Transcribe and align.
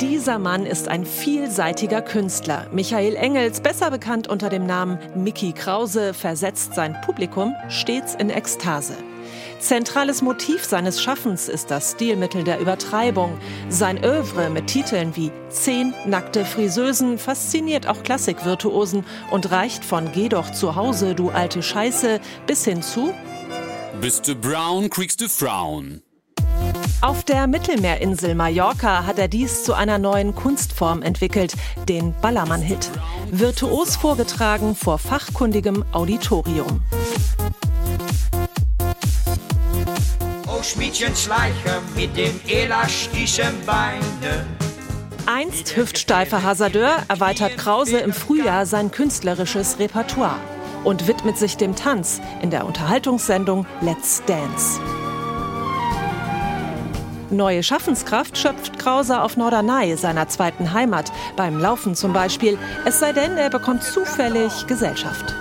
Dieser 0.00 0.38
Mann 0.38 0.64
ist 0.64 0.86
ein 0.86 1.04
vielseitiger 1.04 2.02
Künstler. 2.02 2.68
Michael 2.72 3.16
Engels, 3.16 3.60
besser 3.60 3.90
bekannt 3.90 4.28
unter 4.28 4.48
dem 4.48 4.64
Namen 4.64 4.96
Mickey 5.16 5.52
Krause, 5.52 6.14
versetzt 6.14 6.74
sein 6.74 6.96
Publikum 7.04 7.52
stets 7.68 8.14
in 8.14 8.30
Ekstase. 8.30 8.94
Zentrales 9.58 10.22
Motiv 10.22 10.64
seines 10.64 11.02
Schaffens 11.02 11.48
ist 11.48 11.72
das 11.72 11.92
Stilmittel 11.92 12.44
der 12.44 12.60
Übertreibung. 12.60 13.38
Sein 13.70 14.04
Övre 14.04 14.50
mit 14.50 14.68
Titeln 14.68 15.16
wie 15.16 15.32
Zehn 15.48 15.92
nackte 16.06 16.44
Friseusen 16.44 17.18
fasziniert 17.18 17.88
auch 17.88 18.04
Klassikvirtuosen 18.04 19.04
und 19.32 19.50
reicht 19.50 19.84
von 19.84 20.12
Geh 20.12 20.28
doch 20.28 20.52
zu 20.52 20.76
Hause, 20.76 21.16
du 21.16 21.30
alte 21.30 21.60
Scheiße, 21.60 22.20
bis 22.46 22.64
hin 22.64 22.82
zu 22.82 23.12
Bist 24.00 24.28
du 24.28 24.36
brown, 24.36 24.90
kriegst 24.90 25.20
du 25.20 25.28
Frauen. 25.28 26.02
Auf 27.00 27.22
der 27.22 27.46
Mittelmeerinsel 27.46 28.34
Mallorca 28.34 29.06
hat 29.06 29.20
er 29.20 29.28
dies 29.28 29.62
zu 29.62 29.72
einer 29.72 29.98
neuen 29.98 30.34
Kunstform 30.34 31.02
entwickelt, 31.02 31.54
den 31.88 32.12
Ballermann-Hit. 32.20 32.90
Virtuos 33.30 33.94
vorgetragen 33.94 34.74
vor 34.74 34.98
fachkundigem 34.98 35.84
Auditorium. 35.92 36.82
Oh 40.48 40.60
Schmiedchen 40.60 41.14
Schleicher 41.14 41.80
mit 41.94 42.16
dem 42.16 42.40
elastischen 42.48 43.64
Beine. 43.64 44.44
Einst 45.26 45.76
hüftsteifer 45.76 46.42
Hasardeur 46.42 47.04
erweitert 47.06 47.56
Krause 47.58 47.98
im 47.98 48.12
Frühjahr 48.12 48.66
sein 48.66 48.90
künstlerisches 48.90 49.78
Repertoire 49.78 50.40
und 50.82 51.06
widmet 51.06 51.38
sich 51.38 51.56
dem 51.56 51.76
Tanz 51.76 52.20
in 52.42 52.50
der 52.50 52.66
Unterhaltungssendung 52.66 53.66
Let's 53.82 54.20
Dance. 54.26 54.80
Neue 57.30 57.62
Schaffenskraft 57.62 58.38
schöpft 58.38 58.78
Krause 58.78 59.20
auf 59.20 59.36
Norderney, 59.36 59.96
seiner 59.96 60.28
zweiten 60.28 60.72
Heimat, 60.72 61.12
beim 61.36 61.58
Laufen 61.58 61.94
zum 61.94 62.14
Beispiel, 62.14 62.58
es 62.86 63.00
sei 63.00 63.12
denn, 63.12 63.36
er 63.36 63.50
bekommt 63.50 63.82
zufällig 63.82 64.66
Gesellschaft. 64.66 65.34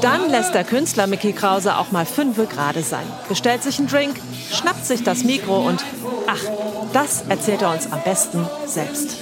Dann 0.00 0.30
lässt 0.30 0.54
der 0.54 0.62
Künstler 0.64 1.08
Mickey 1.08 1.32
Krause 1.32 1.76
auch 1.76 1.90
mal 1.90 2.06
fünfe 2.06 2.46
gerade 2.46 2.82
sein, 2.82 3.06
bestellt 3.28 3.64
sich 3.64 3.78
einen 3.78 3.88
Drink, 3.88 4.20
schnappt 4.52 4.86
sich 4.86 5.02
das 5.02 5.24
Mikro 5.24 5.66
und 5.66 5.84
ach, 6.28 6.40
das 6.92 7.24
erzählt 7.28 7.62
er 7.62 7.72
uns 7.72 7.90
am 7.90 8.00
besten 8.02 8.46
selbst. 8.66 9.16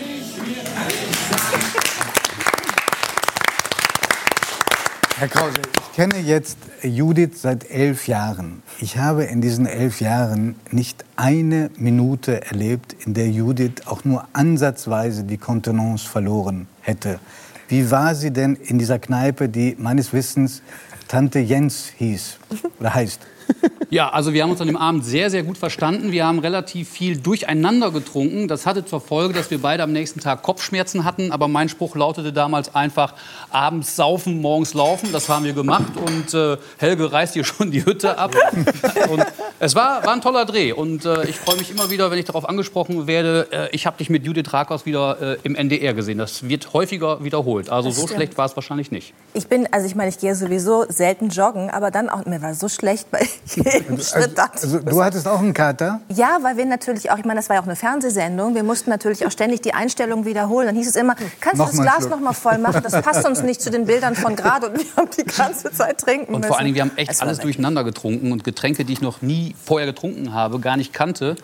Herr 5.19 5.29
Krause, 5.29 5.61
ich 5.91 5.97
kenne 5.97 6.19
jetzt 6.21 6.57
Judith 6.83 7.43
seit 7.43 7.69
elf 7.69 8.07
Jahren. 8.07 8.63
Ich 8.81 8.97
habe 8.97 9.25
in 9.25 9.41
diesen 9.41 9.67
elf 9.67 10.01
Jahren 10.01 10.55
nicht 10.71 11.05
eine 11.17 11.69
Minute 11.77 12.45
erlebt, 12.47 12.95
in 13.05 13.13
der 13.13 13.29
Judith 13.29 13.87
auch 13.87 14.05
nur 14.05 14.29
ansatzweise 14.33 15.25
die 15.25 15.37
Kontenance 15.37 16.09
verloren 16.09 16.69
hätte. 16.81 17.19
Wie 17.69 17.91
war 17.91 18.15
sie 18.15 18.31
denn 18.31 18.55
in 18.55 18.79
dieser 18.79 19.01
Kneipe, 19.01 19.49
die 19.49 19.75
meines 19.79 20.13
Wissens 20.13 20.63
Tante 21.09 21.41
Jens 21.41 21.93
hieß 21.97 22.39
oder 22.79 22.95
heißt? 22.95 23.21
Ja, 23.93 24.11
also 24.11 24.33
wir 24.33 24.45
haben 24.45 24.53
uns 24.53 24.61
an 24.61 24.69
dem 24.69 24.77
Abend 24.77 25.05
sehr, 25.05 25.31
sehr 25.31 25.43
gut 25.43 25.59
verstanden. 25.59 26.13
Wir 26.13 26.25
haben 26.25 26.39
relativ 26.39 26.89
viel 26.89 27.19
durcheinander 27.19 27.91
getrunken. 27.91 28.47
Das 28.47 28.65
hatte 28.65 28.85
zur 28.85 29.01
Folge, 29.01 29.35
dass 29.35 29.51
wir 29.51 29.61
beide 29.61 29.83
am 29.83 29.91
nächsten 29.91 30.21
Tag 30.21 30.43
Kopfschmerzen 30.43 31.05
hatten. 31.05 31.33
Aber 31.33 31.49
mein 31.49 31.69
Spruch 31.69 31.97
lautete 31.97 32.33
damals 32.33 32.73
einfach, 32.73 33.15
abends 33.51 33.97
saufen, 33.97 34.41
morgens 34.41 34.75
laufen. 34.75 35.11
Das 35.11 35.29
haben 35.29 35.45
wir 35.45 35.55
gemacht. 35.55 35.93
Und 35.97 36.33
äh, 36.35 36.57
Helge 36.79 37.11
reißt 37.11 37.35
hier 37.35 37.43
schon 37.43 37.73
die 37.73 37.85
Hütte 37.85 38.17
ab. 38.17 38.33
Und 39.11 39.27
es 39.59 39.75
war, 39.75 40.05
war 40.05 40.13
ein 40.13 40.21
toller 40.21 40.45
Dreh. 40.45 40.71
Und 40.71 41.05
äh, 41.05 41.29
ich 41.29 41.37
freue 41.37 41.57
mich 41.57 41.73
immer 41.73 41.91
wieder, 41.91 42.13
wenn 42.13 42.19
ich 42.19 42.27
darauf 42.27 42.49
angesprochen 42.49 43.09
werde, 43.09 43.49
äh, 43.51 43.69
ich 43.73 43.87
habe 43.87 43.99
dich 43.99 44.09
mit 44.09 44.25
Judith 44.25 44.53
Rakos 44.53 44.87
wieder 44.87 45.21
äh, 45.21 45.39
im 45.43 45.57
NDR 45.57 45.95
gesehen. 45.95 46.19
Das 46.19 46.49
wird 46.49 46.73
häufiger 46.75 47.25
wiederholt. 47.25 47.71
Also 47.71 47.91
so 47.91 48.07
schlecht 48.07 48.39
war 48.39 48.47
es 48.47 48.55
wahrscheinlich 48.55 48.93
nicht. 48.93 49.15
Ich 49.35 49.49
bin, 49.49 49.67
also 49.73 49.87
ich 49.87 49.97
meine, 49.97 50.11
ich 50.11 50.19
gehe 50.19 50.37
sowieso 50.37 50.85
selten 50.89 51.31
joggen, 51.31 51.71
aber 51.71 51.91
dann 51.91 52.09
auch, 52.09 52.25
mir 52.25 52.41
war 52.41 52.55
so 52.55 52.69
schlecht 52.69 53.09
bei 53.57 53.71
jedem 53.73 54.01
Schritt. 54.01 54.39
Also, 54.39 54.79
ich, 54.79 54.85
du 54.85 55.03
hattest 55.03 55.27
auch 55.29 55.39
einen 55.41 55.55
Kater? 55.55 56.01
ja, 56.09 56.39
weil 56.43 56.57
wir 56.57 56.67
natürlich 56.67 57.11
auch, 57.11 57.19
ich 57.19 57.25
meine, 57.25 57.41
das 57.41 57.49
war 57.49 57.57
ja 57.57 57.63
auch 57.63 57.67
eine 57.67 57.77
Fernsehsendung, 57.77 58.55
wir 58.55 58.63
mussten 58.63 58.91
natürlich 58.91 59.27
auch 59.27 59.31
ständig 59.31 59.61
die 59.63 59.75
Einstellung 59.75 60.25
wiederholen. 60.25 60.67
Dann 60.67 60.77
hieß 60.77 60.89
es 60.89 60.97
immer, 60.97 61.15
kannst 61.41 61.59
Noch 61.59 61.71
du 61.71 61.77
das 61.77 61.83
Glas 61.83 61.97
Schluck. 61.99 62.11
noch 62.11 62.21
mal 62.21 62.33
voll 62.33 62.59
machen? 62.59 62.83
Das 62.83 63.01
passt 63.03 63.27
uns 63.27 63.43
nicht 63.43 63.61
zu 63.61 63.71
den 63.71 63.87
Bildern 63.87 64.15
von 64.15 64.37
gerade 64.37 64.69
und 64.71 64.79
wir 64.79 64.97
haben 64.97 65.09
die 65.17 65.25
ganze 65.25 65.73
Zeit 65.73 65.99
trinken 65.99 66.35
Und 66.35 66.41
müssen. 66.41 66.49
vor 66.49 66.59
allen 66.59 66.67
Dingen, 66.67 66.75
wir 66.77 66.83
haben 66.83 66.93
echt 66.97 67.21
alles 67.23 67.39
durcheinander 67.41 67.85
getrunken 67.85 68.33
und 68.33 68.45
Getränke, 68.45 68.85
die 68.85 68.93
ich 68.93 69.01
noch 69.01 69.23
nie 69.23 69.55
vorher 69.65 69.87
getrunken 69.87 70.33
habe, 70.35 70.61
gar 70.61 70.77
nicht 70.77 70.93
kannte. 70.93 71.37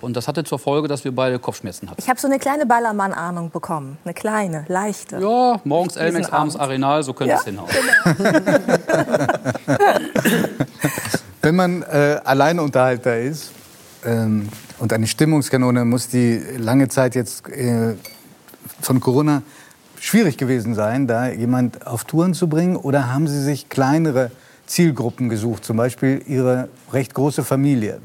Und 0.00 0.16
das 0.16 0.26
hatte 0.28 0.44
zur 0.44 0.58
Folge, 0.58 0.88
dass 0.88 1.04
wir 1.04 1.12
beide 1.12 1.38
Kopfschmerzen 1.38 1.90
hatten. 1.90 2.00
Ich 2.00 2.08
habe 2.08 2.18
so 2.18 2.26
eine 2.26 2.38
kleine 2.38 2.66
Ballermann-Ahnung 2.66 3.50
bekommen. 3.50 3.98
Eine 4.04 4.14
kleine, 4.14 4.64
leichte. 4.68 5.18
Ja, 5.18 5.60
morgens 5.64 5.96
Elmex, 5.96 6.30
abends 6.30 6.56
Abend. 6.56 6.70
Arenal, 6.70 7.02
so 7.02 7.12
könnte 7.12 7.32
Ja, 7.32 7.38
es 7.38 7.44
hinhauen. 7.44 7.68
Wenn 11.42 11.56
man 11.56 11.82
äh, 11.82 12.20
Alleinunterhalter 12.24 13.18
ist 13.18 13.52
ähm, 14.04 14.48
und 14.78 14.92
eine 14.92 15.06
Stimmungskanone, 15.06 15.84
muss 15.84 16.08
die 16.08 16.42
lange 16.58 16.88
Zeit 16.88 17.14
jetzt 17.14 17.48
äh, 17.48 17.94
von 18.80 19.00
Corona 19.00 19.42
schwierig 19.98 20.36
gewesen 20.38 20.74
sein, 20.74 21.06
da 21.06 21.28
jemand 21.28 21.86
auf 21.86 22.04
Touren 22.04 22.34
zu 22.34 22.48
bringen? 22.48 22.76
Oder 22.76 23.12
haben 23.12 23.28
Sie 23.28 23.42
sich 23.42 23.68
kleinere 23.68 24.30
Zielgruppen 24.66 25.28
gesucht, 25.28 25.64
zum 25.64 25.76
Beispiel 25.76 26.22
Ihre 26.26 26.68
recht 26.92 27.14
große 27.14 27.44
Familie? 27.44 28.00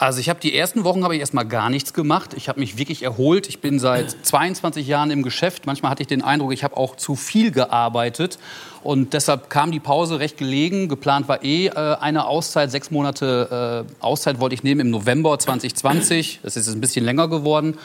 Also 0.00 0.18
ich 0.18 0.30
habe 0.30 0.40
die 0.40 0.56
ersten 0.56 0.84
Wochen 0.84 1.04
habe 1.04 1.14
ich 1.14 1.20
erstmal 1.20 1.44
gar 1.44 1.68
nichts 1.68 1.92
gemacht. 1.92 2.32
Ich 2.34 2.48
habe 2.48 2.58
mich 2.58 2.78
wirklich 2.78 3.02
erholt. 3.02 3.46
Ich 3.50 3.60
bin 3.60 3.78
seit 3.78 4.16
22 4.22 4.86
Jahren 4.86 5.10
im 5.10 5.22
Geschäft. 5.22 5.66
Manchmal 5.66 5.90
hatte 5.90 6.00
ich 6.00 6.06
den 6.06 6.24
Eindruck, 6.24 6.54
ich 6.54 6.64
habe 6.64 6.78
auch 6.78 6.96
zu 6.96 7.16
viel 7.16 7.50
gearbeitet. 7.50 8.38
Und 8.82 9.12
deshalb 9.12 9.50
kam 9.50 9.72
die 9.72 9.78
Pause 9.78 10.18
recht 10.18 10.38
gelegen. 10.38 10.88
Geplant 10.88 11.28
war 11.28 11.44
eh 11.44 11.66
äh, 11.66 11.96
eine 12.00 12.24
Auszeit, 12.24 12.70
sechs 12.70 12.90
Monate 12.90 13.84
äh, 13.86 14.02
Auszeit 14.02 14.40
wollte 14.40 14.54
ich 14.54 14.62
nehmen 14.62 14.80
im 14.80 14.90
November 14.90 15.38
2020. 15.38 16.40
Das 16.42 16.56
ist 16.56 16.66
jetzt 16.66 16.74
ein 16.74 16.80
bisschen 16.80 17.04
länger 17.04 17.28
geworden. 17.28 17.76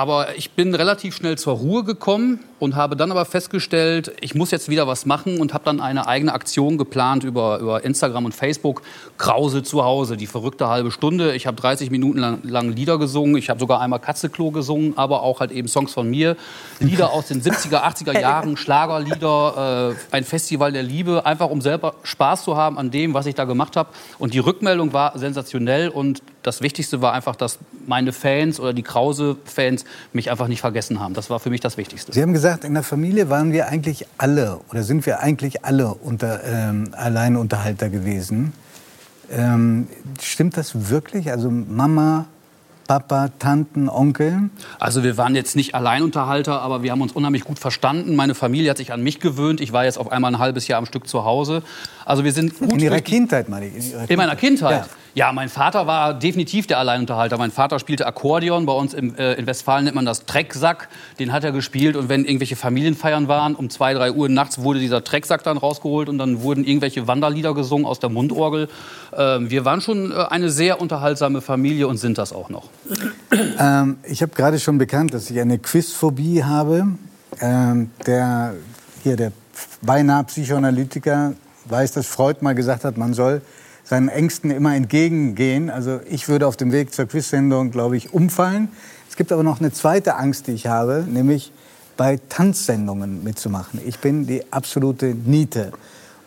Aber 0.00 0.34
ich 0.34 0.52
bin 0.52 0.74
relativ 0.74 1.14
schnell 1.14 1.36
zur 1.36 1.58
Ruhe 1.58 1.84
gekommen 1.84 2.40
und 2.58 2.74
habe 2.74 2.96
dann 2.96 3.10
aber 3.10 3.26
festgestellt, 3.26 4.10
ich 4.22 4.34
muss 4.34 4.50
jetzt 4.50 4.70
wieder 4.70 4.86
was 4.86 5.04
machen 5.04 5.38
und 5.38 5.52
habe 5.52 5.64
dann 5.66 5.78
eine 5.78 6.06
eigene 6.06 6.32
Aktion 6.32 6.78
geplant 6.78 7.22
über, 7.22 7.58
über 7.58 7.84
Instagram 7.84 8.24
und 8.24 8.34
Facebook. 8.34 8.80
Krause 9.18 9.62
zu 9.62 9.84
Hause, 9.84 10.16
die 10.16 10.26
verrückte 10.26 10.68
halbe 10.68 10.90
Stunde. 10.90 11.34
Ich 11.34 11.46
habe 11.46 11.60
30 11.60 11.90
Minuten 11.90 12.18
lang, 12.18 12.38
lang 12.44 12.70
Lieder 12.70 12.96
gesungen. 12.96 13.36
Ich 13.36 13.50
habe 13.50 13.60
sogar 13.60 13.82
einmal 13.82 13.98
Katzeklo 13.98 14.50
gesungen, 14.50 14.96
aber 14.96 15.22
auch 15.22 15.40
halt 15.40 15.50
eben 15.50 15.68
Songs 15.68 15.92
von 15.92 16.08
mir. 16.08 16.38
Lieder 16.78 17.12
aus 17.12 17.26
den 17.26 17.42
70er, 17.42 17.82
80er 17.82 18.18
Jahren, 18.22 18.56
Schlagerlieder, 18.56 19.92
äh, 20.12 20.16
ein 20.16 20.24
Festival 20.24 20.72
der 20.72 20.82
Liebe. 20.82 21.26
Einfach 21.26 21.50
um 21.50 21.60
selber 21.60 21.96
Spaß 22.04 22.44
zu 22.44 22.56
haben 22.56 22.78
an 22.78 22.90
dem, 22.90 23.12
was 23.12 23.26
ich 23.26 23.34
da 23.34 23.44
gemacht 23.44 23.76
habe. 23.76 23.90
Und 24.18 24.32
die 24.32 24.38
Rückmeldung 24.38 24.94
war 24.94 25.18
sensationell 25.18 25.90
und 25.90 26.22
das 26.42 26.62
Wichtigste 26.62 27.02
war 27.02 27.12
einfach, 27.12 27.36
dass 27.36 27.58
meine 27.90 28.12
Fans 28.12 28.58
oder 28.58 28.72
die 28.72 28.84
Krause-Fans 28.84 29.84
mich 30.14 30.30
einfach 30.30 30.48
nicht 30.48 30.60
vergessen 30.60 31.00
haben. 31.00 31.12
Das 31.12 31.28
war 31.28 31.40
für 31.40 31.50
mich 31.50 31.60
das 31.60 31.76
Wichtigste. 31.76 32.12
Sie 32.12 32.22
haben 32.22 32.32
gesagt, 32.32 32.64
in 32.64 32.72
der 32.72 32.84
Familie 32.84 33.28
waren 33.28 33.52
wir 33.52 33.66
eigentlich 33.66 34.06
alle 34.16 34.60
oder 34.70 34.82
sind 34.84 35.04
wir 35.04 35.20
eigentlich 35.20 35.64
alle 35.64 35.92
unter, 35.92 36.42
ähm, 36.44 36.90
Alleinunterhalter 36.92 37.90
gewesen. 37.90 38.52
Ähm, 39.30 39.88
stimmt 40.22 40.56
das 40.56 40.88
wirklich? 40.88 41.30
Also 41.30 41.50
Mama, 41.50 42.26
Papa, 42.86 43.30
Tanten, 43.38 43.88
Onkel? 43.88 44.50
Also 44.78 45.02
wir 45.02 45.16
waren 45.16 45.34
jetzt 45.34 45.54
nicht 45.56 45.74
Alleinunterhalter, 45.74 46.60
aber 46.62 46.82
wir 46.82 46.92
haben 46.92 47.02
uns 47.02 47.12
unheimlich 47.12 47.44
gut 47.44 47.58
verstanden. 47.58 48.16
Meine 48.16 48.34
Familie 48.34 48.70
hat 48.70 48.78
sich 48.78 48.92
an 48.92 49.02
mich 49.02 49.20
gewöhnt. 49.20 49.60
Ich 49.60 49.72
war 49.72 49.84
jetzt 49.84 49.98
auf 49.98 50.10
einmal 50.10 50.34
ein 50.34 50.38
halbes 50.38 50.68
Jahr 50.68 50.78
am 50.78 50.86
Stück 50.86 51.06
zu 51.08 51.24
Hause. 51.24 51.62
Also 52.04 52.24
wir 52.24 52.32
sind 52.32 52.58
gut 52.58 52.72
In 52.72 52.80
Ihrer 52.80 53.00
Kindheit, 53.00 53.48
meine 53.48 53.66
ich. 53.66 53.92
In, 53.94 54.00
In 54.08 54.16
meiner 54.16 54.36
Kindheit? 54.36 54.86
Ja. 54.86 54.99
Ja. 55.14 55.32
mein 55.32 55.48
Vater 55.48 55.86
war 55.86 56.14
definitiv 56.14 56.66
der 56.66 56.78
Alleinunterhalter. 56.78 57.38
Mein 57.38 57.50
Vater 57.50 57.78
spielte 57.78 58.06
Akkordeon. 58.06 58.66
Bei 58.66 58.72
uns 58.72 58.94
im, 58.94 59.14
äh, 59.16 59.34
in 59.34 59.46
Westfalen 59.46 59.84
nennt 59.84 59.94
man 59.94 60.04
das 60.04 60.26
Trecksack. 60.26 60.88
Den 61.18 61.32
hat 61.32 61.44
er 61.44 61.52
gespielt. 61.52 61.96
Und 61.96 62.08
wenn 62.08 62.24
irgendwelche 62.24 62.56
Familienfeiern 62.56 63.28
waren, 63.28 63.54
um 63.54 63.70
zwei, 63.70 63.94
drei 63.94 64.12
Uhr 64.12 64.28
nachts 64.28 64.60
wurde 64.60 64.80
dieser 64.80 65.04
Trecksack 65.04 65.42
dann 65.42 65.56
rausgeholt 65.56 66.08
und 66.08 66.18
dann 66.18 66.42
wurden 66.42 66.64
irgendwelche 66.64 67.06
Wanderlieder 67.06 67.54
gesungen 67.54 67.86
aus 67.86 68.00
der 68.00 68.10
Mundorgel. 68.10 68.68
Ähm, 69.16 69.50
wir 69.50 69.64
waren 69.64 69.80
schon 69.80 70.12
äh, 70.12 70.14
eine 70.14 70.50
sehr 70.50 70.80
unterhaltsame 70.80 71.40
Familie 71.40 71.88
und 71.88 71.96
sind 71.96 72.18
das 72.18 72.32
auch 72.32 72.48
noch. 72.48 72.68
Ähm, 73.58 73.98
ich 74.04 74.22
habe 74.22 74.32
gerade 74.34 74.58
schon 74.58 74.78
bekannt, 74.78 75.14
dass 75.14 75.30
ich 75.30 75.40
eine 75.40 75.58
Quizphobie 75.58 76.44
habe. 76.44 76.86
Ähm, 77.40 77.90
der, 78.06 78.54
hier, 79.02 79.16
der 79.16 79.32
beinahe 79.82 80.24
Psychoanalytiker 80.24 81.34
weiß, 81.66 81.92
dass 81.92 82.06
Freud 82.06 82.38
mal 82.40 82.54
gesagt 82.54 82.84
hat, 82.84 82.96
man 82.96 83.14
soll 83.14 83.42
seinen 83.90 84.08
Ängsten 84.08 84.52
immer 84.52 84.72
entgegengehen. 84.76 85.68
Also 85.68 85.98
ich 86.08 86.28
würde 86.28 86.46
auf 86.46 86.56
dem 86.56 86.70
Weg 86.70 86.94
zur 86.94 87.06
Quizsendung, 87.06 87.72
glaube 87.72 87.96
ich, 87.96 88.14
umfallen. 88.14 88.68
Es 89.08 89.16
gibt 89.16 89.32
aber 89.32 89.42
noch 89.42 89.58
eine 89.58 89.72
zweite 89.72 90.14
Angst, 90.14 90.46
die 90.46 90.52
ich 90.52 90.68
habe, 90.68 91.04
nämlich 91.08 91.52
bei 91.96 92.20
Tanzsendungen 92.28 93.24
mitzumachen. 93.24 93.80
Ich 93.84 93.98
bin 93.98 94.28
die 94.28 94.44
absolute 94.52 95.06
Niete. 95.06 95.72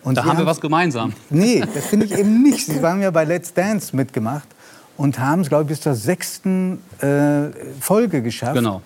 Und 0.04 0.18
Da 0.18 0.25
haben 0.25 0.39
wir 0.39 0.45
was 0.45 0.60
gemeinsam. 0.60 1.13
Nee, 1.30 1.63
das 1.74 1.86
finde 1.86 2.06
ich 2.06 2.12
eben 2.18 2.44
nicht. 2.44 2.65
Sie 2.65 2.81
haben 2.81 3.01
ja 3.01 3.12
bei 3.12 3.24
Let's 3.24 3.54
Dance 3.54 3.95
mitgemacht. 3.95 4.50
und 4.98 5.18
haben 5.18 5.42
es, 5.44 5.48
glaube 5.48 5.63
ich, 5.63 5.69
bis 5.69 5.80
zur 5.80 5.95
sechsten 5.95 6.80
äh, 7.00 7.45
Folge 7.80 8.21
geschafft. 8.21 8.56
Genau. 8.56 8.81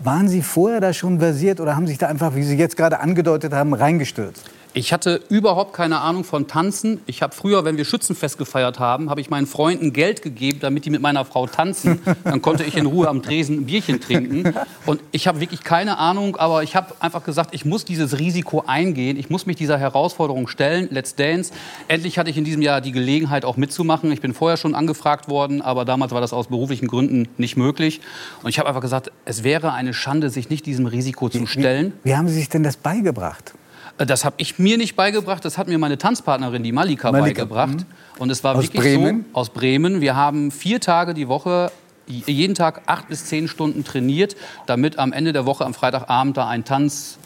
Waren 0.00 0.28
Sie 0.28 0.42
vorher 0.42 0.80
da 0.82 0.92
schon 0.92 1.18
versiert 1.18 1.60
oder 1.60 1.74
haben 1.74 1.86
sich 1.86 1.96
da 1.96 2.08
einfach, 2.08 2.34
wie 2.34 2.42
Sie 2.42 2.58
jetzt 2.58 2.76
gerade 2.76 3.00
angedeutet 3.00 3.54
haben, 3.54 3.72
reingestürzt? 3.72 4.50
Ich 4.78 4.92
hatte 4.92 5.20
überhaupt 5.28 5.72
keine 5.72 6.02
Ahnung 6.02 6.22
von 6.22 6.46
Tanzen. 6.46 7.00
Ich 7.06 7.20
habe 7.20 7.34
früher, 7.34 7.64
wenn 7.64 7.76
wir 7.76 7.84
Schützenfest 7.84 8.38
gefeiert 8.38 8.78
haben, 8.78 9.10
habe 9.10 9.20
ich 9.20 9.28
meinen 9.28 9.48
Freunden 9.48 9.92
Geld 9.92 10.22
gegeben, 10.22 10.60
damit 10.60 10.84
die 10.84 10.90
mit 10.90 11.02
meiner 11.02 11.24
Frau 11.24 11.48
tanzen. 11.48 12.00
Dann 12.22 12.42
konnte 12.42 12.62
ich 12.62 12.76
in 12.76 12.86
Ruhe 12.86 13.08
am 13.08 13.20
Tresen 13.20 13.56
ein 13.56 13.66
Bierchen 13.66 14.00
trinken. 14.00 14.54
Und 14.86 15.00
ich 15.10 15.26
habe 15.26 15.40
wirklich 15.40 15.64
keine 15.64 15.98
Ahnung, 15.98 16.36
aber 16.36 16.62
ich 16.62 16.76
habe 16.76 16.94
einfach 17.00 17.24
gesagt, 17.24 17.56
ich 17.56 17.64
muss 17.64 17.86
dieses 17.86 18.20
Risiko 18.20 18.62
eingehen. 18.68 19.18
Ich 19.18 19.30
muss 19.30 19.46
mich 19.46 19.56
dieser 19.56 19.78
Herausforderung 19.78 20.46
stellen. 20.46 20.86
Let's 20.92 21.16
Dance. 21.16 21.52
Endlich 21.88 22.16
hatte 22.16 22.30
ich 22.30 22.38
in 22.38 22.44
diesem 22.44 22.62
Jahr 22.62 22.80
die 22.80 22.92
Gelegenheit, 22.92 23.44
auch 23.44 23.56
mitzumachen. 23.56 24.12
Ich 24.12 24.20
bin 24.20 24.32
vorher 24.32 24.58
schon 24.58 24.76
angefragt 24.76 25.28
worden, 25.28 25.60
aber 25.60 25.86
damals 25.86 26.12
war 26.12 26.20
das 26.20 26.32
aus 26.32 26.46
beruflichen 26.46 26.86
Gründen 26.86 27.26
nicht 27.36 27.56
möglich. 27.56 28.00
Und 28.44 28.50
ich 28.50 28.60
habe 28.60 28.68
einfach 28.68 28.82
gesagt, 28.82 29.10
es 29.24 29.42
wäre 29.42 29.72
eine 29.72 29.92
Schande, 29.92 30.30
sich 30.30 30.50
nicht 30.50 30.66
diesem 30.66 30.86
Risiko 30.86 31.28
zu 31.28 31.46
stellen. 31.46 31.94
Wie 32.04 32.14
haben 32.14 32.28
Sie 32.28 32.34
sich 32.34 32.48
denn 32.48 32.62
das 32.62 32.76
beigebracht? 32.76 33.54
Das 33.98 34.24
habe 34.24 34.36
ich 34.38 34.58
mir 34.58 34.78
nicht 34.78 34.94
beigebracht, 34.94 35.44
das 35.44 35.58
hat 35.58 35.66
mir 35.66 35.78
meine 35.78 35.98
Tanzpartnerin, 35.98 36.62
die 36.62 36.70
Malika, 36.70 37.10
Malika, 37.10 37.44
beigebracht. 37.44 37.84
Und 38.18 38.30
es 38.30 38.44
war 38.44 38.54
Aus 38.54 38.64
wirklich 38.64 38.80
Bremen? 38.80 39.26
so 39.32 39.38
aus 39.38 39.50
Bremen. 39.50 40.00
Wir 40.00 40.14
haben 40.14 40.50
vier 40.52 40.80
Tage 40.80 41.14
die 41.14 41.26
Woche, 41.26 41.72
jeden 42.06 42.54
Tag 42.54 42.82
acht 42.86 43.08
bis 43.08 43.26
zehn 43.26 43.48
Stunden 43.48 43.84
trainiert, 43.84 44.36
damit 44.66 44.98
am 44.98 45.12
Ende 45.12 45.32
der 45.32 45.46
Woche 45.46 45.64
am 45.64 45.74
Freitagabend 45.74 46.36
da 46.36 46.48
ein 46.48 46.64
Tanz 46.64 47.18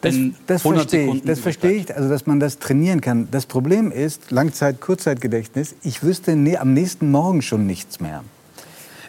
Das, 0.00 0.14
in 0.14 0.34
das 0.48 0.64
100 0.64 0.90
verstehe 0.90 1.14
ich. 1.14 1.22
Das 1.22 1.38
verstehe 1.38 1.72
ich, 1.72 1.96
also 1.96 2.08
dass 2.08 2.26
man 2.26 2.40
das 2.40 2.58
trainieren 2.58 3.00
kann. 3.00 3.28
Das 3.30 3.46
Problem 3.46 3.92
ist 3.92 4.32
Langzeit, 4.32 4.80
Kurzzeitgedächtnis. 4.80 5.76
Ich 5.82 6.02
wüsste 6.02 6.34
ne, 6.34 6.58
am 6.58 6.74
nächsten 6.74 7.10
Morgen 7.12 7.42
schon 7.42 7.66
nichts 7.66 8.00
mehr. 8.00 8.24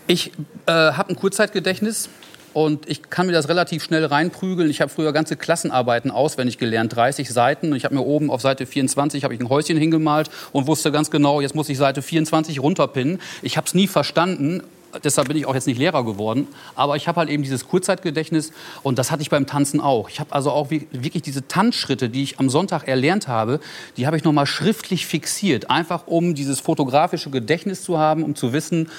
Ich 0.06 0.32
äh, 0.68 0.72
habe 0.72 1.10
ein 1.10 1.16
Kurzzeitgedächtnis 1.16 2.10
und 2.54 2.88
ich 2.88 3.10
kann 3.10 3.26
mir 3.26 3.32
das 3.32 3.50
relativ 3.50 3.84
schnell 3.84 4.06
reinprügeln. 4.06 4.70
Ich 4.70 4.80
habe 4.80 4.92
früher 4.92 5.12
ganze 5.12 5.36
Klassenarbeiten 5.36 6.12
auswendig 6.12 6.60
gelernt, 6.60 6.96
30 6.96 7.30
Seiten. 7.30 7.72
Und 7.72 7.78
ich 7.78 7.86
habe 7.86 7.96
mir 7.96 8.02
oben 8.02 8.30
auf 8.30 8.42
Seite 8.42 8.66
24 8.66 9.24
habe 9.24 9.34
ich 9.34 9.40
ein 9.40 9.50
Häuschen 9.50 9.78
hingemalt 9.78 10.30
und 10.52 10.68
wusste 10.68 10.92
ganz 10.92 11.10
genau, 11.10 11.42
jetzt 11.42 11.56
muss 11.56 11.70
ich 11.70 11.78
Seite 11.78 12.04
24 12.04 12.62
runterpinnen. 12.62 13.20
Ich 13.42 13.58
habe 13.58 13.66
es 13.66 13.74
nie 13.74 13.88
verstanden. 13.88 14.62
Deshalb 15.04 15.28
bin 15.28 15.38
ich 15.38 15.46
auch 15.46 15.56
jetzt 15.56 15.68
nicht 15.68 15.78
Lehrer 15.78 16.04
geworden. 16.04 16.48
Aber 16.76 16.96
ich 16.96 17.08
habe 17.08 17.20
halt 17.20 17.30
eben 17.30 17.44
dieses 17.44 17.68
Kurzzeitgedächtnis 17.68 18.52
und 18.84 19.00
das 19.00 19.12
hatte 19.12 19.22
ich 19.22 19.30
beim 19.30 19.46
Tanzen 19.46 19.80
auch. 19.80 20.10
Ich 20.10 20.20
habe 20.20 20.34
also 20.34 20.52
auch 20.52 20.70
wirklich 20.70 21.24
diese 21.24 21.48
Tanzschritte, 21.48 22.10
die 22.10 22.24
ich 22.24 22.40
am 22.40 22.50
Sonntag 22.50 22.88
erlernt 22.88 23.28
habe, 23.28 23.60
die 23.98 24.06
habe 24.06 24.18
ich 24.18 24.24
noch 24.24 24.34
mal 24.34 24.46
schriftlich 24.46 25.06
fixiert. 25.08 25.70
Einfach 25.70 26.08
um 26.08 26.36
dieses 26.36 26.60
fotografische 26.60 27.30
Gedächtnis 27.30 27.84
zu 27.84 27.98
haben, 27.98 28.24
um 28.24 28.36
zu 28.36 28.54
wissen, 28.54 28.90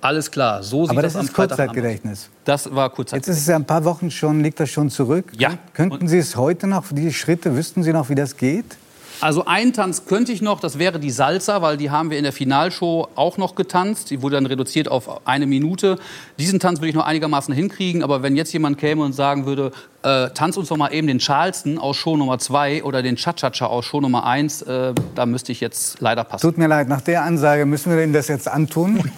alles 0.00 0.30
klar, 0.30 0.62
so 0.64 0.84
sieht 0.84 0.90
Aber 0.90 1.02
das, 1.02 1.12
das 1.12 1.26
ist. 1.26 1.32
Kurzzeitgedächtnis. 1.32 2.28
Das 2.44 2.74
war 2.74 2.86
Jetzt 2.86 2.96
Kurzzeitgedächtnis. 2.96 3.36
ist 3.36 3.42
es 3.42 3.48
ja 3.48 3.56
ein 3.56 3.64
paar 3.64 3.84
Wochen 3.84 4.10
schon, 4.10 4.42
liegt 4.42 4.58
das 4.58 4.68
schon 4.68 4.90
zurück. 4.90 5.26
Ja. 5.38 5.58
Könnten 5.74 6.08
Sie 6.08 6.18
es 6.18 6.36
heute 6.36 6.66
noch, 6.66 6.86
die 6.90 7.12
Schritte, 7.12 7.56
wüssten 7.56 7.84
Sie 7.84 7.92
noch, 7.92 8.08
wie 8.08 8.16
das 8.16 8.36
geht? 8.36 8.76
Also 9.22 9.44
einen 9.44 9.72
Tanz 9.72 10.04
könnte 10.06 10.32
ich 10.32 10.42
noch, 10.42 10.58
das 10.58 10.80
wäre 10.80 10.98
die 10.98 11.12
Salsa, 11.12 11.62
weil 11.62 11.76
die 11.76 11.90
haben 11.90 12.10
wir 12.10 12.18
in 12.18 12.24
der 12.24 12.32
Finalshow 12.32 13.06
auch 13.14 13.38
noch 13.38 13.54
getanzt. 13.54 14.10
Die 14.10 14.20
wurde 14.20 14.34
dann 14.34 14.46
reduziert 14.46 14.88
auf 14.88 15.24
eine 15.28 15.46
Minute. 15.46 15.96
Diesen 16.40 16.58
Tanz 16.58 16.80
würde 16.80 16.88
ich 16.88 16.96
noch 16.96 17.06
einigermaßen 17.06 17.54
hinkriegen, 17.54 18.02
aber 18.02 18.24
wenn 18.24 18.34
jetzt 18.34 18.52
jemand 18.52 18.78
käme 18.78 19.04
und 19.04 19.12
sagen 19.12 19.46
würde, 19.46 19.70
äh, 20.02 20.30
tanz 20.30 20.56
uns 20.56 20.70
doch 20.70 20.76
mal 20.76 20.92
eben 20.92 21.06
den 21.06 21.20
Charleston 21.20 21.78
aus 21.78 21.98
Show 21.98 22.16
Nummer 22.16 22.40
2 22.40 22.82
oder 22.82 23.00
den 23.00 23.14
Cha-Cha-Cha 23.14 23.66
aus 23.66 23.84
Show 23.84 24.00
Nummer 24.00 24.26
1, 24.26 24.62
äh, 24.62 24.92
da 25.14 25.24
müsste 25.24 25.52
ich 25.52 25.60
jetzt 25.60 26.00
leider 26.00 26.24
passen. 26.24 26.42
Tut 26.42 26.58
mir 26.58 26.66
leid, 26.66 26.88
nach 26.88 27.02
der 27.02 27.22
Ansage 27.22 27.64
müssen 27.64 27.94
wir 27.94 28.02
Ihnen 28.02 28.12
das 28.12 28.26
jetzt 28.26 28.48
antun. 28.48 29.08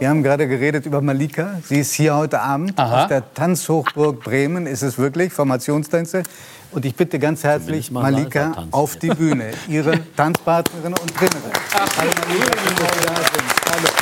Wir 0.00 0.08
haben 0.10 0.22
gerade 0.22 0.46
geredet 0.46 0.86
über 0.86 1.00
Malika. 1.00 1.60
Sie 1.64 1.80
ist 1.80 1.92
hier 1.92 2.14
heute 2.14 2.40
Abend 2.40 2.78
Aha. 2.78 3.02
auf 3.02 3.08
der 3.08 3.34
Tanzhochburg 3.34 4.22
Bremen. 4.22 4.66
Ist 4.66 4.82
es 4.82 4.96
wirklich 4.96 5.32
Formationstänze? 5.32 6.22
Und 6.70 6.84
ich 6.84 6.94
bitte 6.94 7.18
ganz 7.18 7.44
herzlich 7.44 7.90
mal 7.90 8.02
Malika 8.02 8.66
auf 8.72 8.96
die 8.96 9.08
Bühne, 9.08 9.52
ihre 9.68 9.98
Tanzpartnerin 10.16 10.92
und 10.92 11.16
Trainerin. 11.16 11.52
Hallo 11.72 12.10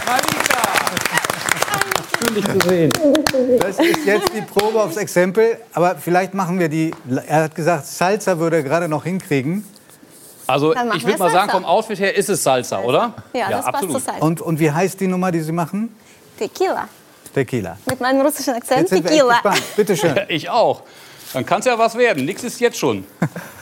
Malika, 0.07 0.63
schön, 2.19 2.35
dich 2.35 2.45
zu 2.45 2.69
sehen. 2.69 2.93
Das 3.61 3.79
ist 3.79 4.05
jetzt 4.05 4.31
die 4.35 4.43
Probe 4.43 4.83
aufs 4.83 4.97
Exempel, 4.97 5.59
aber 5.75 5.95
vielleicht 5.95 6.35
machen 6.35 6.59
wir 6.59 6.69
die. 6.69 6.93
Er 7.29 7.45
hat 7.45 7.55
gesagt, 7.55 7.87
Salsa 7.87 8.39
würde 8.39 8.57
er 8.57 8.63
gerade 8.65 8.89
noch 8.89 9.05
hinkriegen. 9.05 9.65
Also 10.49 10.75
ich 10.75 11.07
würde 11.07 11.19
mal 11.19 11.31
sagen, 11.31 11.51
vom 11.51 11.65
Outfit 11.65 12.01
her 12.01 12.17
ist 12.17 12.29
es 12.29 12.43
Salsa, 12.43 12.81
oder? 12.81 13.15
Ja, 13.33 13.49
das 13.51 13.65
passt 13.67 13.91
zur 13.91 14.05
Zeit. 14.05 14.21
Und, 14.21 14.41
und 14.41 14.59
wie 14.59 14.71
heißt 14.73 14.99
die 15.01 15.07
Nummer, 15.07 15.31
die 15.31 15.41
Sie 15.41 15.53
machen? 15.53 15.95
Tequila. 16.37 16.89
Tequila. 17.33 17.77
Mit 17.89 18.01
meinem 18.01 18.23
russischen 18.23 18.55
Akzent. 18.55 18.89
Tequila. 18.89 19.35
gespannt. 19.35 19.63
Bitte 19.77 19.97
schön. 19.97 20.17
Ich 20.29 20.49
auch. 20.51 20.83
Dann 21.37 21.45
kann 21.45 21.61
es 21.61 21.67
ja 21.67 21.79
was 21.79 21.99
werden. 21.99 22.25
Nix 22.25 22.45
ist 22.45 22.61
jetzt 22.61 22.79
schon. 22.79 23.05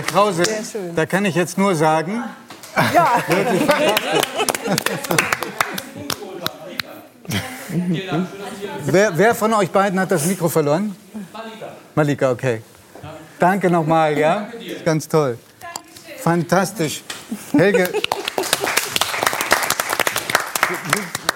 Herr, 0.00 0.06
Krause, 0.06 0.44
da 0.96 1.04
kann 1.04 1.26
ich 1.26 1.34
jetzt 1.34 1.58
nur 1.58 1.74
sagen, 1.74 2.24
wirklich 3.28 3.62
fantastisch. 3.66 4.20
wer, 8.86 9.18
wer 9.18 9.34
von 9.34 9.52
euch 9.52 9.70
beiden 9.70 10.00
hat 10.00 10.10
das 10.10 10.24
Mikro 10.24 10.48
verloren? 10.48 10.96
Malika. 11.32 11.66
Malika, 11.94 12.30
okay. 12.30 12.62
Danke 13.38 13.68
nochmal, 13.70 14.16
ja? 14.16 14.48
Ganz 14.86 15.06
toll. 15.06 15.38
Fantastisch. 16.18 17.02
Helge, 17.52 17.90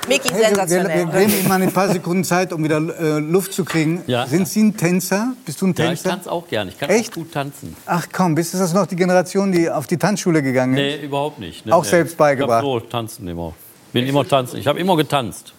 Miki, 0.09 0.29
Helge 0.29 0.39
wir, 0.39 0.41
wir 0.41 0.67
sensationell. 0.69 1.07
geben 1.07 1.33
Ihnen 1.39 1.49
mal 1.49 1.63
ein 1.63 1.73
paar 1.73 1.89
Sekunden 1.89 2.25
Zeit, 2.25 2.53
um 2.53 2.63
wieder 2.63 2.77
äh, 2.77 3.19
Luft 3.21 3.53
zu 3.55 3.65
kriegen. 3.65 4.03
Ja. 4.07 4.27
Sind 4.27 4.47
Sie 4.49 4.63
ein 4.63 4.77
Tänzer? 4.77 5.33
Bist 5.47 5.63
du 5.63 5.67
ein 5.67 5.75
Ja, 5.79 5.85
ich 5.85 6.01
Tänzer? 6.03 6.11
tanze 6.11 6.31
auch 6.33 6.47
gern. 6.47 6.69
Ich 6.69 6.79
kann 6.79 6.91
Echt? 6.91 7.13
auch 7.13 7.15
gut 7.17 7.33
tanzen. 7.33 7.75
Ach 7.87 8.07
komm, 8.13 8.35
bist 8.35 8.53
du 8.53 8.59
das 8.59 8.75
noch 8.75 8.87
die 8.87 8.97
Generation, 8.97 9.51
die 9.53 9.71
auf 9.71 9.87
die 9.87 9.97
Tanzschule 9.97 10.43
gegangen 10.43 10.75
ist? 10.77 11.01
Nee, 11.01 11.05
überhaupt 11.07 11.39
nicht. 11.39 11.65
Ne? 11.65 11.75
Auch 11.75 11.85
Nee. 11.85 11.89
selbst 11.91 12.17
beigebracht? 12.19 12.63
Ich 12.63 12.69
so 12.71 12.81
tanzen 12.81 13.27
immer. 13.29 13.55
Bin 13.93 14.07
immer 14.07 14.27
tanzen. 14.29 14.59
Ich 14.59 14.67
habe 14.67 14.79
immer 14.79 14.97
getanzt. 14.97 15.55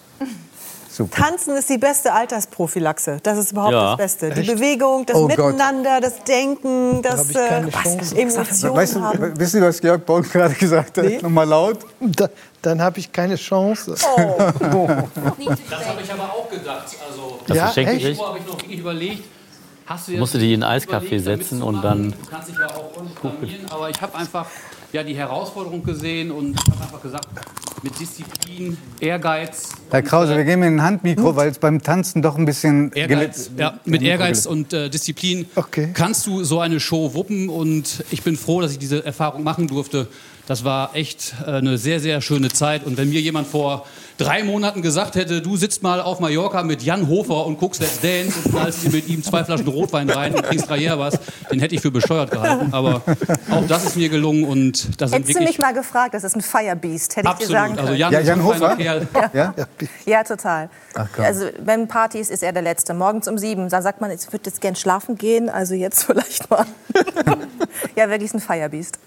Super. 0.96 1.24
Tanzen 1.24 1.54
ist 1.56 1.68
die 1.68 1.76
beste 1.76 2.10
Altersprophylaxe. 2.10 3.18
Das 3.22 3.36
ist 3.36 3.52
überhaupt 3.52 3.72
Ja. 3.72 3.90
das 3.90 3.96
Beste. 3.98 4.30
Die 4.30 4.50
Bewegung, 4.50 5.04
das 5.04 5.14
Oh 5.16 5.28
Gott. 5.28 5.36
Miteinander, 5.36 6.00
das 6.00 6.24
Denken, 6.24 7.02
das 7.02 7.28
keine 7.34 7.68
äh. 7.68 8.22
Emotionen 8.22 8.76
Weißt 8.76 8.96
du, 8.96 9.02
haben. 9.02 9.38
wissen 9.38 9.60
Sie, 9.60 9.66
was 9.66 9.78
Georg 9.78 10.06
Born 10.06 10.22
gerade 10.32 10.54
gesagt 10.54 10.96
hat? 10.96 11.04
Nee. 11.04 11.18
Nochmal 11.20 11.46
laut. 11.46 11.80
Da, 12.00 12.30
dann 12.62 12.80
habe 12.80 12.98
ich 12.98 13.12
keine 13.12 13.36
Chance. 13.36 13.94
Das 13.94 14.04
habe 14.06 16.00
ich 16.02 16.12
aber 16.12 16.24
auch 16.32 16.48
gedacht. 16.48 16.86
Also, 17.06 17.40
Das 17.46 17.56
Ja, 17.56 17.64
verschenke 17.64 17.92
echt? 17.92 18.06
ich. 18.06 18.20
habe 18.22 18.38
ich 18.38 18.46
noch 18.46 18.58
wirklich 18.58 18.78
überlegt. 18.80 19.24
Hast 19.84 20.08
du 20.08 20.12
Musst 20.12 20.32
du 20.34 20.38
die 20.38 20.54
in 20.54 20.62
einen 20.62 20.72
Eiskaffee 20.72 21.18
setzen 21.18 21.62
und 21.62 21.82
dann 21.82 22.10
Du 22.12 22.16
kannst 22.30 22.48
dich 22.48 22.56
ja 22.58 22.66
auch 22.68 22.90
aber 23.70 23.90
ich 23.90 24.00
habe 24.00 24.14
einfach 24.16 24.46
ja, 24.92 25.02
die 25.02 25.14
Herausforderung 25.14 25.82
gesehen 25.82 26.30
und 26.32 26.58
habe 26.58 26.82
einfach 26.82 27.02
gesagt, 27.02 27.28
mit 27.82 27.98
Disziplin, 28.00 28.76
Ehrgeiz. 29.00 29.70
Herr 29.90 30.02
Krause, 30.02 30.36
wir 30.36 30.44
geben 30.44 30.62
Ihnen 30.62 30.80
ein 30.80 30.82
Handmikro, 30.82 31.36
weil 31.36 31.50
es 31.50 31.58
beim 31.58 31.82
Tanzen 31.82 32.22
doch 32.22 32.36
ein 32.36 32.44
bisschen... 32.44 32.92
Ehrgeiz, 32.92 33.50
ja, 33.56 33.78
mit 33.84 34.02
Ehrgeiz 34.02 34.46
und 34.46 34.72
äh, 34.72 34.88
Disziplin 34.88 35.46
Okay. 35.54 35.90
kannst 35.92 36.26
du 36.26 36.44
so 36.44 36.60
eine 36.60 36.80
Show 36.80 37.14
wuppen 37.14 37.48
und 37.48 38.04
ich 38.10 38.22
bin 38.22 38.36
froh, 38.36 38.60
dass 38.60 38.72
ich 38.72 38.78
diese 38.78 39.04
Erfahrung 39.04 39.42
machen 39.42 39.68
durfte. 39.68 40.08
Das 40.46 40.64
war 40.64 40.94
echt 40.94 41.34
äh, 41.46 41.50
eine 41.50 41.78
sehr, 41.78 42.00
sehr 42.00 42.20
schöne 42.20 42.48
Zeit 42.48 42.84
und 42.84 42.96
wenn 42.96 43.10
mir 43.10 43.20
jemand 43.20 43.46
vor 43.46 43.86
drei 44.18 44.44
Monaten 44.44 44.82
gesagt 44.82 45.14
hätte, 45.14 45.42
du 45.42 45.56
sitzt 45.56 45.82
mal 45.82 46.00
auf 46.00 46.20
Mallorca 46.20 46.62
mit 46.62 46.82
Jan 46.82 47.08
Hofer 47.08 47.46
und 47.46 47.58
guckst 47.58 47.80
Let's 47.80 48.00
Dance 48.00 48.32
und 48.44 48.52
knallst 48.52 48.84
dir 48.84 48.90
mit 48.90 49.08
ihm 49.08 49.22
zwei 49.22 49.44
Flaschen 49.44 49.68
Rotwein 49.68 50.08
rein 50.10 50.34
und 50.34 50.42
kriegst 50.44 50.68
drei 50.68 50.76
was, 50.98 51.18
den 51.50 51.60
hätte 51.60 51.74
ich 51.74 51.80
für 51.80 51.90
bescheuert 51.90 52.30
gehalten. 52.30 52.72
Aber 52.72 53.02
auch 53.50 53.66
das 53.66 53.84
ist 53.84 53.96
mir 53.96 54.08
gelungen 54.08 54.44
und 54.44 55.00
das 55.00 55.10
sind 55.10 55.22
Hättest 55.22 55.38
du 55.38 55.44
mich 55.44 55.58
mal 55.58 55.72
gefragt, 55.74 56.14
das 56.14 56.22
ist 56.24 56.36
ein 56.36 56.42
Firebeast, 56.42 57.16
hätte 57.16 57.28
ich 57.28 57.34
dir 57.34 57.42
absolut. 57.44 57.52
sagen 57.52 57.72
Also 57.72 57.84
können. 57.86 57.98
Jan, 57.98 58.12
Ja, 58.12 58.18
ist 58.20 58.28
Jan 58.28 58.44
Hofer? 58.44 58.76
Kerl. 58.76 59.08
Ja? 59.32 59.54
Ja, 60.04 60.22
total. 60.22 60.68
Ach, 60.94 61.06
also 61.18 61.46
wenn 61.58 61.88
Partys 61.88 62.30
ist 62.30 62.42
er 62.42 62.52
der 62.52 62.62
Letzte. 62.62 62.94
Morgens 62.94 63.28
um 63.28 63.38
sieben, 63.38 63.68
da 63.68 63.82
sagt 63.82 64.00
man, 64.00 64.10
ich 64.10 64.32
würde 64.32 64.46
jetzt 64.46 64.60
gern 64.60 64.76
schlafen 64.76 65.16
gehen, 65.16 65.48
also 65.50 65.74
jetzt 65.74 66.04
vielleicht 66.04 66.48
mal. 66.50 66.66
ja, 67.96 68.08
wirklich 68.08 68.32
ein 68.32 68.40
Firebeast. 68.40 68.98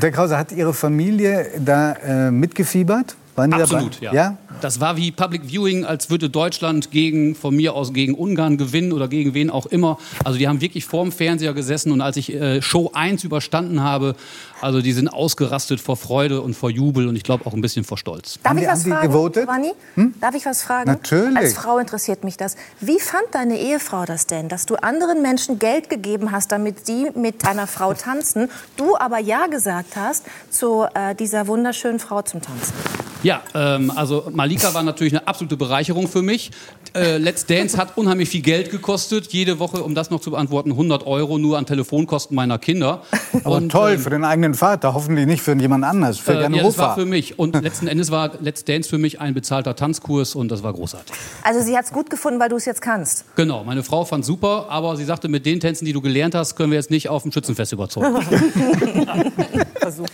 Herr 0.00 0.10
Krause, 0.10 0.36
hat 0.36 0.52
Ihre 0.52 0.74
Familie 0.74 1.46
da 1.58 1.92
äh, 1.92 2.30
mitgefiebert? 2.30 3.16
Waren 3.36 3.52
die 3.52 3.62
Absolut, 3.62 4.02
dabei? 4.02 4.14
ja. 4.14 4.36
Das 4.60 4.78
war 4.78 4.96
wie 4.96 5.10
Public 5.10 5.46
Viewing, 5.46 5.84
als 5.84 6.10
würde 6.10 6.28
Deutschland 6.28 6.90
gegen, 6.90 7.34
von 7.34 7.56
mir 7.56 7.74
aus 7.74 7.92
gegen 7.92 8.14
Ungarn 8.14 8.58
gewinnen 8.58 8.92
oder 8.92 9.08
gegen 9.08 9.32
wen 9.32 9.50
auch 9.50 9.66
immer. 9.66 9.98
Also 10.24 10.38
die 10.38 10.48
haben 10.48 10.60
wirklich 10.60 10.84
vorm 10.84 11.12
Fernseher 11.12 11.54
gesessen 11.54 11.92
und 11.92 12.00
als 12.00 12.16
ich 12.16 12.32
äh, 12.32 12.60
Show 12.60 12.90
1 12.92 13.24
überstanden 13.24 13.82
habe, 13.82 14.14
also 14.60 14.82
die 14.82 14.92
sind 14.92 15.08
ausgerastet 15.08 15.80
vor 15.80 15.96
Freude 15.96 16.42
und 16.42 16.54
vor 16.54 16.70
Jubel 16.70 17.08
und 17.08 17.16
ich 17.16 17.22
glaube 17.22 17.46
auch 17.46 17.54
ein 17.54 17.62
bisschen 17.62 17.84
vor 17.84 17.96
Stolz. 17.96 18.38
Darf 18.42 18.50
Haben 18.50 18.58
ich 18.58 18.68
was 18.68 18.84
fragen, 18.84 19.08
gewotet? 19.08 19.44
Giovanni? 19.44 19.72
Darf 20.20 20.34
ich 20.34 20.44
was 20.44 20.62
fragen? 20.62 20.90
Natürlich. 20.90 21.36
Als 21.36 21.54
Frau 21.54 21.78
interessiert 21.78 22.24
mich 22.24 22.36
das. 22.36 22.56
Wie 22.80 23.00
fand 23.00 23.24
deine 23.32 23.58
Ehefrau 23.58 24.04
das 24.04 24.26
denn, 24.26 24.48
dass 24.48 24.66
du 24.66 24.76
anderen 24.76 25.22
Menschen 25.22 25.58
Geld 25.58 25.88
gegeben 25.88 26.32
hast, 26.32 26.52
damit 26.52 26.86
sie 26.86 27.08
mit 27.14 27.44
deiner 27.44 27.66
Frau 27.66 27.94
tanzen, 27.94 28.50
du 28.76 28.96
aber 28.96 29.18
Ja 29.18 29.46
gesagt 29.46 29.96
hast 29.96 30.26
zu 30.50 30.84
äh, 30.94 31.14
dieser 31.14 31.46
wunderschönen 31.46 31.98
Frau 31.98 32.22
zum 32.22 32.42
Tanzen? 32.42 32.74
Ja, 33.22 33.42
ähm, 33.54 33.92
also 33.94 34.28
Malika 34.50 34.74
war 34.74 34.82
natürlich 34.82 35.12
eine 35.12 35.28
absolute 35.28 35.56
Bereicherung 35.56 36.08
für 36.08 36.22
mich. 36.22 36.50
Äh, 36.92 37.18
Let's 37.18 37.46
Dance 37.46 37.78
hat 37.78 37.96
unheimlich 37.96 38.28
viel 38.28 38.42
Geld 38.42 38.72
gekostet. 38.72 39.32
Jede 39.32 39.60
Woche, 39.60 39.80
um 39.80 39.94
das 39.94 40.10
noch 40.10 40.20
zu 40.20 40.32
beantworten, 40.32 40.72
100 40.72 41.06
Euro 41.06 41.38
nur 41.38 41.56
an 41.56 41.66
Telefonkosten 41.66 42.34
meiner 42.34 42.58
Kinder. 42.58 43.02
Aber 43.44 43.58
Und, 43.58 43.70
toll, 43.70 43.92
ähm, 43.92 44.00
für 44.00 44.10
den 44.10 44.24
eigenen 44.24 44.54
Vater, 44.54 44.92
hoffentlich 44.92 45.26
nicht 45.26 45.40
für 45.40 45.54
jemand 45.54 45.84
anders, 45.84 46.18
für 46.18 46.32
Äh, 46.32 46.42
Jan 46.42 46.54
ja, 46.54 46.64
das 46.64 46.78
war 46.78 46.96
für 46.96 47.06
mich. 47.06 47.38
Und 47.38 47.62
letzten 47.62 47.86
Endes 47.86 48.10
war 48.10 48.32
Let's 48.40 48.64
Dance 48.64 48.88
für 48.90 48.98
mich 48.98 49.20
ein 49.20 49.34
bezahlter 49.34 49.76
Tanzkurs 49.76 50.34
und 50.34 50.50
das 50.50 50.64
war 50.64 50.72
großartig. 50.72 51.14
Also 51.44 51.60
sie 51.60 51.76
hat 51.76 51.84
es 51.84 51.92
gut 51.92 52.10
gefunden, 52.10 52.40
weil 52.40 52.48
du 52.48 52.56
es 52.56 52.64
jetzt 52.64 52.82
kannst. 52.82 53.26
Genau, 53.36 53.62
meine 53.62 53.84
Frau 53.84 54.04
fand 54.04 54.24
super, 54.24 54.66
aber 54.68 54.96
sie 54.96 55.04
sagte, 55.04 55.28
mit 55.28 55.46
den 55.46 55.60
Tänzen, 55.60 55.84
die 55.84 55.92
du 55.92 56.00
gelernt 56.00 56.34
hast, 56.34 56.56
können 56.56 56.72
wir 56.72 56.76
jetzt 56.76 56.90
nicht 56.90 57.08
auf 57.08 57.22
dem 57.22 57.30
Schützenfest 57.30 57.72
überzeugen. 57.72 58.16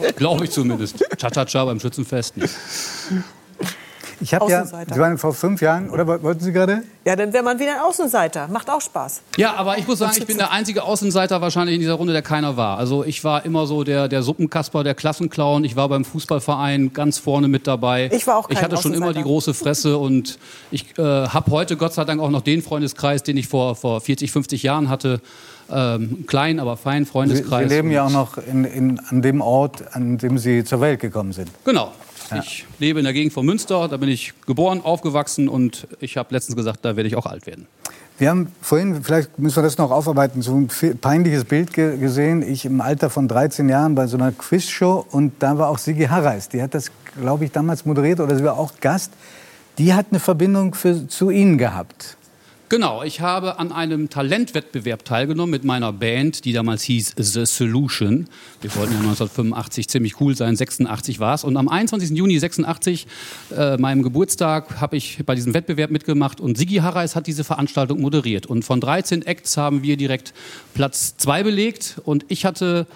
Glaube 0.17 0.45
ich 0.45 0.51
zumindest. 0.51 1.03
Cha-cha-cha 1.17 1.65
beim 1.65 1.81
Schützenfest. 1.81 2.37
nicht. 2.37 2.55
Ich 4.21 4.33
habe 4.35 4.51
ja. 4.51 4.65
Sie 4.65 4.99
waren 4.99 5.19
vor 5.19 5.35
fünf 5.35 5.61
Jahren, 5.61 5.91
oder 5.91 6.07
wollten 6.07 6.41
Sie 6.41 6.53
gerade? 6.53 6.83
Ja, 7.05 7.17
dann 7.17 7.33
wäre 7.33 7.45
man 7.45 7.59
wieder 7.59 7.75
ein 7.75 7.81
Außenseiter. 7.81 8.49
Macht 8.49 8.71
auch 8.71 8.81
Spaß. 8.81 9.23
Ja, 9.37 9.55
aber 9.55 9.79
ich 9.79 9.87
muss 9.87 9.99
sagen, 9.99 10.15
ich 10.17 10.27
bin 10.27 10.39
der 10.39 10.51
einzige 10.51 10.83
Außenseiter 10.83 11.41
wahrscheinlich 11.41 11.75
in 11.75 11.81
dieser 11.81 11.95
Runde, 11.95 12.13
der 12.13 12.23
keiner 12.23 12.57
war. 12.57 12.79
Also 12.79 13.05
ich 13.05 13.23
war 13.25 13.45
immer 13.45 13.67
so 13.67 13.85
der, 13.85 14.09
der 14.09 14.23
Suppenkasper, 14.23 14.83
der 14.83 14.95
Klassenclown. 14.95 15.65
Ich 15.65 15.77
war 15.77 15.89
beim 15.89 16.05
Fußballverein 16.05 16.93
ganz 16.93 17.19
vorne 17.19 17.49
mit 17.49 17.67
dabei. 17.67 18.11
Ich 18.13 18.27
war 18.27 18.39
auch 18.39 18.49
Ich 18.49 18.57
kein 18.57 18.65
hatte 18.65 18.77
schon 18.79 18.95
immer 18.95 19.13
die 19.13 19.23
große 19.23 19.55
Fresse 19.55 19.99
und 19.99 20.39
ich 20.71 20.99
äh, 20.99 21.03
habe 21.03 21.51
heute 21.51 21.77
Gott 21.77 21.93
sei 21.93 22.05
Dank 22.05 22.21
auch 22.21 22.31
noch 22.31 22.43
den 22.43 22.63
Freundeskreis, 22.63 23.23
den 23.23 23.37
ich 23.37 23.49
vor, 23.49 23.77
vor 23.77 24.01
40, 24.01 24.33
50 24.33 24.63
Jahren 24.63 24.89
hatte. 24.89 25.21
Ähm, 25.71 26.25
klein, 26.27 26.61
aber 26.61 26.77
fein 26.77 27.07
Freundeskreis. 27.07 27.69
Sie 27.69 27.75
leben 27.75 27.91
ja 27.91 28.07
auch 28.07 28.11
noch 28.11 28.39
in, 28.39 28.65
in, 28.65 29.01
an 29.09 29.23
dem 29.23 29.41
Ort, 29.41 29.95
an 29.95 30.19
dem 30.19 30.39
Sie 30.39 30.65
zur 30.65 30.81
Welt 30.81 31.01
gekommen 31.01 31.33
sind. 31.33 31.51
Genau. 31.65 31.93
Ich 32.41 32.67
lebe 32.79 32.99
in 32.99 33.05
der 33.05 33.13
Gegend 33.13 33.33
von 33.33 33.47
Münster, 33.47 33.87
da 33.87 33.97
bin 33.97 34.09
ich 34.09 34.33
geboren, 34.47 34.81
aufgewachsen 34.83 35.49
und 35.49 35.87
ich 36.01 36.17
habe 36.17 36.35
letztens 36.35 36.57
gesagt, 36.57 36.85
da 36.85 36.97
werde 36.97 37.09
ich 37.09 37.15
auch 37.15 37.27
alt 37.27 37.47
werden. 37.47 37.69
Wir 38.19 38.31
haben 38.31 38.51
vorhin, 38.63 39.05
vielleicht 39.05 39.39
müssen 39.39 39.57
wir 39.57 39.63
das 39.63 39.77
noch 39.77 39.91
aufarbeiten, 39.91 40.41
so 40.41 40.57
ein 40.57 40.69
peinliches 41.01 41.45
Bild 41.45 41.73
ge 41.73 41.99
gesehen. 41.99 42.43
Ich 42.43 42.65
im 42.65 42.81
Alter 42.81 43.11
von 43.11 43.29
13 43.29 43.69
Jahren 43.69 43.95
bei 43.95 44.07
so 44.07 44.17
einer 44.17 44.33
Quizshow 44.33 45.05
und 45.11 45.35
da 45.41 45.59
war 45.59 45.69
auch 45.69 45.79
Sigi 45.79 46.07
Harreis. 46.07 46.49
Die 46.49 46.63
hat 46.63 46.75
das, 46.75 46.91
glaube 47.21 47.45
ich, 47.45 47.53
damals 47.53 47.85
moderiert 47.85 48.21
oder 48.21 48.35
sie 48.35 48.43
war 48.43 48.59
auch 48.59 48.73
Gast. 48.81 49.13
Die 49.79 49.93
hat 49.93 50.07
eine 50.11 50.19
Verbindung 50.19 50.75
für, 50.75 51.07
zu 51.09 51.29
Ihnen 51.31 51.59
gehabt. 51.59 52.17
Genau, 52.69 53.05
ich 53.05 53.21
habe 53.21 53.61
an 53.61 53.71
einem 53.71 54.11
Talentwettbewerb 54.11 55.05
teilgenommen 55.05 55.53
mit 55.53 55.63
meiner 55.63 55.93
Band, 55.93 56.45
die 56.45 56.53
damals 56.53 56.83
hieß 56.83 57.15
The 57.17 57.47
Solution. 57.47 58.27
Wir 58.61 58.75
wollten 58.75 58.93
ja 58.93 58.99
1985 58.99 59.89
ziemlich 59.89 60.21
cool 60.21 60.37
sein, 60.37 60.57
86 60.57 61.21
war 61.21 61.35
es. 61.35 61.45
Und 61.45 61.57
am 61.57 61.69
21. 61.69 62.11
Juni 62.11 62.37
86, 62.37 63.07
äh, 63.57 63.77
meinem 63.77 64.03
Geburtstag, 64.03 64.81
habe 64.81 64.97
ich 64.97 65.21
bei 65.25 65.37
diesem 65.37 65.55
Wettbewerb 65.55 65.93
mitgemacht 65.93 66.41
und 66.41 66.59
Sigi 66.59 66.79
Harreis 66.79 67.15
hat 67.15 67.29
diese 67.29 67.45
Veranstaltung 67.45 68.01
moderiert. 68.01 68.47
Und 68.47 68.65
von 68.65 68.81
13 68.81 69.23
Acts 69.23 69.57
haben 69.57 69.85
wir 69.85 69.97
direkt 69.97 70.35
Platz 70.75 71.17
2 71.19 71.45
belegt 71.45 72.01
und 72.05 72.25
ich 72.27 72.45
hatte 72.45 72.89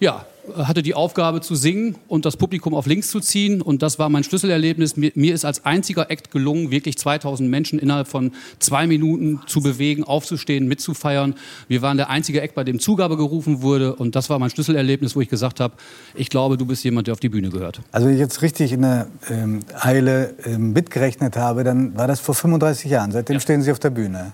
ja, 0.00 0.26
hatte 0.56 0.82
die 0.82 0.94
Aufgabe 0.94 1.40
zu 1.40 1.54
singen 1.54 1.96
und 2.08 2.24
das 2.24 2.36
Publikum 2.36 2.74
auf 2.74 2.86
links 2.86 3.08
zu 3.08 3.20
ziehen. 3.20 3.62
Und 3.62 3.82
das 3.82 3.98
war 3.98 4.08
mein 4.08 4.24
Schlüsselerlebnis. 4.24 4.96
Mir, 4.96 5.12
mir 5.14 5.34
ist 5.34 5.44
als 5.44 5.64
einziger 5.64 6.10
Act 6.10 6.30
gelungen, 6.30 6.70
wirklich 6.70 6.98
2000 6.98 7.48
Menschen 7.48 7.78
innerhalb 7.78 8.08
von 8.08 8.32
zwei 8.58 8.86
Minuten 8.86 9.40
zu 9.46 9.60
bewegen, 9.60 10.04
aufzustehen, 10.04 10.68
mitzufeiern. 10.68 11.34
Wir 11.68 11.82
waren 11.82 11.96
der 11.96 12.10
einzige 12.10 12.40
Act, 12.40 12.54
bei 12.54 12.64
dem 12.64 12.78
Zugabe 12.78 13.16
gerufen 13.16 13.62
wurde. 13.62 13.94
Und 13.94 14.16
das 14.16 14.30
war 14.30 14.38
mein 14.38 14.50
Schlüsselerlebnis, 14.50 15.16
wo 15.16 15.20
ich 15.20 15.28
gesagt 15.28 15.60
habe, 15.60 15.74
ich 16.14 16.30
glaube, 16.30 16.56
du 16.56 16.66
bist 16.66 16.84
jemand, 16.84 17.06
der 17.06 17.12
auf 17.12 17.20
die 17.20 17.28
Bühne 17.28 17.50
gehört. 17.50 17.80
Also 17.92 18.06
wenn 18.06 18.14
ich 18.14 18.20
jetzt 18.20 18.42
richtig 18.42 18.72
in 18.72 18.82
der 18.82 19.08
ähm, 19.30 19.60
Eile 19.80 20.34
ähm, 20.44 20.72
mitgerechnet 20.72 21.36
habe, 21.36 21.64
dann 21.64 21.96
war 21.96 22.06
das 22.06 22.20
vor 22.20 22.34
35 22.34 22.90
Jahren. 22.90 23.12
Seitdem 23.12 23.40
stehen 23.40 23.62
Sie 23.62 23.72
auf 23.72 23.78
der 23.78 23.90
Bühne. 23.90 24.32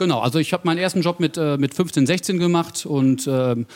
Genau, 0.00 0.20
also 0.20 0.38
ich 0.38 0.54
habe 0.54 0.62
meinen 0.64 0.78
ersten 0.78 1.02
Job 1.02 1.20
mit, 1.20 1.36
äh, 1.36 1.58
mit 1.58 1.74
15, 1.74 2.06
16 2.06 2.38
gemacht 2.38 2.86
und 2.86 3.26
ähm, 3.26 3.66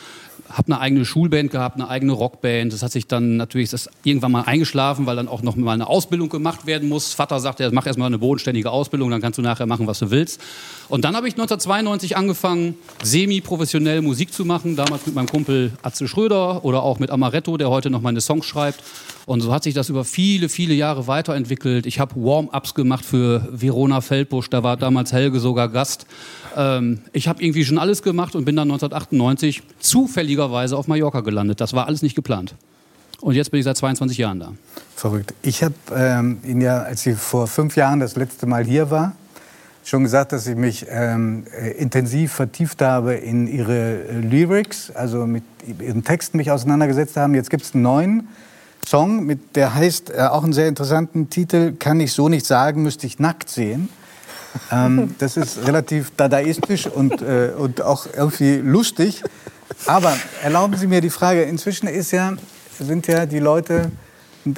habe 0.48 0.72
eine 0.72 0.80
eigene 0.80 1.04
Schulband 1.04 1.50
gehabt, 1.50 1.76
eine 1.76 1.88
eigene 1.88 2.12
Rockband. 2.12 2.72
Das 2.72 2.82
hat 2.82 2.92
sich 2.92 3.06
dann 3.06 3.36
natürlich 3.36 3.68
das 3.68 3.90
irgendwann 4.04 4.32
mal 4.32 4.42
eingeschlafen, 4.42 5.04
weil 5.04 5.16
dann 5.16 5.28
auch 5.28 5.42
noch 5.42 5.54
mal 5.56 5.72
eine 5.72 5.86
Ausbildung 5.86 6.30
gemacht 6.30 6.64
werden 6.64 6.88
muss. 6.88 7.12
Vater 7.12 7.40
sagte, 7.40 7.68
mach 7.72 7.86
erst 7.86 7.98
mal 7.98 8.06
eine 8.06 8.18
bodenständige 8.18 8.70
Ausbildung, 8.70 9.10
dann 9.10 9.20
kannst 9.20 9.38
du 9.38 9.42
nachher 9.42 9.66
machen, 9.66 9.86
was 9.86 9.98
du 9.98 10.10
willst. 10.10 10.40
Und 10.88 11.04
dann 11.04 11.14
habe 11.14 11.28
ich 11.28 11.34
1992 11.34 12.16
angefangen, 12.16 12.76
semi-professionell 13.02 14.00
Musik 14.00 14.32
zu 14.32 14.46
machen, 14.46 14.76
damals 14.76 15.06
mit 15.06 15.14
meinem 15.14 15.28
Kumpel 15.28 15.72
Atze 15.82 16.08
Schröder 16.08 16.64
oder 16.64 16.82
auch 16.82 16.98
mit 16.98 17.10
Amaretto, 17.10 17.56
der 17.58 17.68
heute 17.68 17.90
noch 17.90 18.00
meine 18.00 18.20
Songs 18.20 18.46
schreibt. 18.46 18.82
Und 19.26 19.40
so 19.40 19.52
hat 19.52 19.62
sich 19.62 19.72
das 19.72 19.88
über 19.88 20.04
viele, 20.04 20.50
viele 20.50 20.74
Jahre 20.74 21.06
weiterentwickelt. 21.06 21.86
Ich 21.86 21.98
habe 21.98 22.14
Warm-ups 22.16 22.74
gemacht 22.74 23.04
für 23.04 23.48
Verona 23.50 24.02
Feldbusch, 24.02 24.50
da 24.50 24.62
war 24.62 24.76
damals 24.76 25.12
Helge 25.12 25.40
sogar 25.40 25.68
Gast. 25.70 26.06
Ähm, 26.56 27.00
ich 27.12 27.28
habe 27.28 27.42
irgendwie 27.42 27.64
schon 27.64 27.78
alles 27.78 28.02
gemacht 28.02 28.34
und 28.34 28.44
bin 28.44 28.56
dann 28.56 28.70
1998 28.70 29.62
zufälligerweise 29.80 30.76
auf 30.76 30.86
Mallorca 30.86 31.20
gelandet. 31.20 31.60
Das 31.60 31.72
war 31.72 31.86
alles 31.86 32.02
nicht 32.02 32.14
geplant. 32.14 32.54
Und 33.20 33.34
jetzt 33.34 33.50
bin 33.50 33.58
ich 33.58 33.64
seit 33.64 33.76
22 33.76 34.18
Jahren 34.18 34.40
da. 34.40 34.52
Verrückt. 34.96 35.34
Ich 35.42 35.62
habe 35.62 35.74
ähm, 35.94 36.38
Ihnen 36.44 36.60
ja, 36.60 36.82
als 36.82 37.02
Sie 37.02 37.14
vor 37.14 37.46
fünf 37.46 37.76
Jahren 37.76 38.00
das 38.00 38.16
letzte 38.16 38.46
Mal 38.46 38.64
hier 38.64 38.90
war, 38.90 39.14
schon 39.84 40.02
gesagt, 40.02 40.32
dass 40.32 40.46
ich 40.46 40.56
mich 40.56 40.86
ähm, 40.88 41.44
äh, 41.58 41.70
intensiv 41.72 42.32
vertieft 42.32 42.82
habe 42.82 43.14
in 43.14 43.46
Ihre 43.46 44.04
äh, 44.04 44.20
Lyrics, 44.20 44.90
also 44.90 45.26
mit 45.26 45.42
Ihren 45.80 46.04
Texten 46.04 46.36
mich 46.36 46.50
auseinandergesetzt 46.50 47.16
haben. 47.16 47.34
Jetzt 47.34 47.50
gibt 47.50 47.64
es 47.64 47.74
einen 47.74 47.82
neuen 47.82 48.28
Song, 48.86 49.24
mit, 49.24 49.56
der 49.56 49.74
heißt, 49.74 50.10
äh, 50.10 50.22
auch 50.22 50.44
einen 50.44 50.52
sehr 50.52 50.68
interessanten 50.68 51.30
Titel, 51.30 51.72
Kann 51.78 52.00
ich 52.00 52.12
so 52.12 52.28
nicht 52.28 52.46
sagen, 52.46 52.82
müsste 52.82 53.06
ich 53.06 53.18
nackt 53.18 53.48
sehen. 53.48 53.88
Ähm, 54.70 55.14
das 55.18 55.36
ist 55.36 55.66
relativ 55.66 56.12
dadaistisch 56.16 56.86
und, 56.86 57.22
äh, 57.22 57.50
und 57.56 57.82
auch 57.82 58.06
irgendwie 58.14 58.56
lustig. 58.56 59.22
Aber 59.86 60.14
erlauben 60.42 60.76
Sie 60.76 60.86
mir 60.86 61.00
die 61.00 61.10
Frage, 61.10 61.42
inzwischen 61.42 61.88
ist 61.88 62.10
ja, 62.10 62.32
sind 62.78 63.06
ja 63.06 63.26
die 63.26 63.38
Leute 63.38 63.90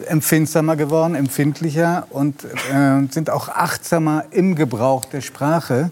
empfindsamer 0.06 0.76
geworden, 0.76 1.14
empfindlicher 1.14 2.06
und 2.10 2.44
äh, 2.44 3.06
sind 3.10 3.30
auch 3.30 3.48
achtsamer 3.48 4.24
im 4.30 4.54
Gebrauch 4.56 5.04
der 5.04 5.20
Sprache. 5.20 5.90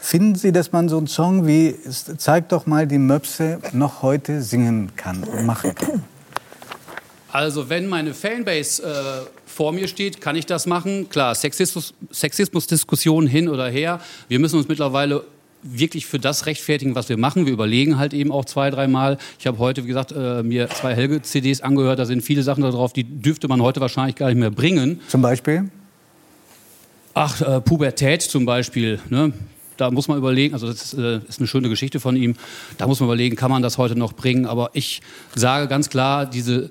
Finden 0.00 0.36
Sie, 0.36 0.52
dass 0.52 0.72
man 0.72 0.88
so 0.88 0.96
einen 0.98 1.08
Song 1.08 1.46
wie 1.46 1.76
Zeig 2.16 2.48
doch 2.48 2.66
mal 2.66 2.86
die 2.86 2.98
Möpse 2.98 3.58
noch 3.72 4.02
heute 4.02 4.42
singen 4.42 4.92
kann 4.96 5.22
und 5.24 5.44
machen 5.44 5.74
kann? 5.74 6.02
Also 7.30 7.68
wenn 7.68 7.86
meine 7.86 8.14
Fanbase 8.14 8.82
äh, 8.82 9.30
vor 9.46 9.72
mir 9.72 9.88
steht, 9.88 10.20
kann 10.20 10.36
ich 10.36 10.46
das 10.46 10.66
machen. 10.66 11.08
Klar, 11.10 11.34
Sexismus, 11.34 11.92
Sexismusdiskussion 12.10 13.26
hin 13.26 13.48
oder 13.48 13.68
her. 13.68 14.00
Wir 14.28 14.38
müssen 14.38 14.56
uns 14.56 14.68
mittlerweile 14.68 15.24
wirklich 15.62 16.06
für 16.06 16.18
das 16.18 16.46
rechtfertigen, 16.46 16.94
was 16.94 17.08
wir 17.08 17.16
machen. 17.16 17.44
Wir 17.44 17.52
überlegen 17.52 17.98
halt 17.98 18.14
eben 18.14 18.32
auch 18.32 18.44
zwei, 18.44 18.70
dreimal. 18.70 19.18
Ich 19.38 19.46
habe 19.46 19.58
heute, 19.58 19.84
wie 19.84 19.88
gesagt, 19.88 20.12
äh, 20.12 20.42
mir 20.42 20.70
zwei 20.70 20.94
Helge-CDs 20.94 21.60
angehört. 21.60 21.98
Da 21.98 22.06
sind 22.06 22.22
viele 22.22 22.42
Sachen 22.42 22.62
da 22.62 22.70
drauf, 22.70 22.92
die 22.92 23.04
dürfte 23.04 23.48
man 23.48 23.60
heute 23.60 23.80
wahrscheinlich 23.80 24.16
gar 24.16 24.28
nicht 24.28 24.38
mehr 24.38 24.50
bringen. 24.50 25.00
Zum 25.08 25.20
Beispiel? 25.20 25.70
Ach, 27.14 27.40
äh, 27.40 27.60
Pubertät 27.60 28.22
zum 28.22 28.46
Beispiel. 28.46 29.00
Ne? 29.10 29.32
Da 29.76 29.90
muss 29.90 30.08
man 30.08 30.18
überlegen, 30.18 30.54
also 30.54 30.66
das 30.66 30.92
ist, 30.92 30.94
äh, 30.94 31.20
ist 31.28 31.40
eine 31.40 31.46
schöne 31.48 31.68
Geschichte 31.68 32.00
von 32.00 32.16
ihm. 32.16 32.36
Da 32.78 32.86
muss 32.86 33.00
man 33.00 33.08
überlegen, 33.08 33.36
kann 33.36 33.50
man 33.50 33.62
das 33.62 33.78
heute 33.78 33.96
noch 33.96 34.12
bringen? 34.12 34.46
Aber 34.46 34.70
ich 34.72 35.02
sage 35.34 35.66
ganz 35.68 35.88
klar, 35.90 36.26
diese 36.26 36.70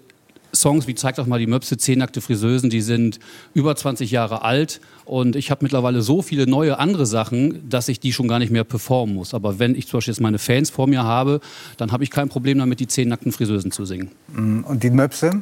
Songs 0.58 0.88
wie 0.88 0.96
Zeig 0.96 1.16
doch 1.16 1.28
mal 1.28 1.40
die 1.40 1.48
Möpse, 1.48 1.78
Zehn 1.78 2.00
nackte 2.00 2.22
Friseusen, 2.22 2.70
die 2.70 2.82
sind 2.82 3.20
über 3.54 3.76
20 3.76 4.12
Jahre 4.12 4.44
alt 4.44 4.82
und 5.06 5.36
ich 5.36 5.52
habe 5.52 5.64
mittlerweile 5.64 6.02
so 6.02 6.22
viele 6.22 6.48
neue 6.48 6.80
andere 6.80 7.06
Sachen, 7.06 7.70
dass 7.70 7.88
ich 7.88 8.00
die 8.00 8.14
schon 8.14 8.28
gar 8.28 8.40
nicht 8.40 8.52
mehr 8.52 8.64
performen 8.64 9.16
muss. 9.16 9.34
Aber 9.34 9.60
wenn 9.60 9.76
ich 9.76 9.88
zum 9.88 9.98
Beispiel 9.98 10.14
jetzt 10.14 10.22
meine 10.22 10.40
Fans 10.40 10.70
vor 10.70 10.88
mir 10.88 11.04
habe, 11.04 11.40
dann 11.78 11.92
habe 11.92 12.04
ich 12.04 12.12
kein 12.12 12.30
Problem 12.30 12.58
damit, 12.58 12.80
die 12.80 12.88
Zehn 12.88 13.10
nackten 13.10 13.32
Friseusen 13.32 13.72
zu 13.72 13.86
singen. 13.86 14.12
Mm, 14.34 14.62
Und 14.62 14.84
die 14.84 14.90
Möpse? 14.90 15.42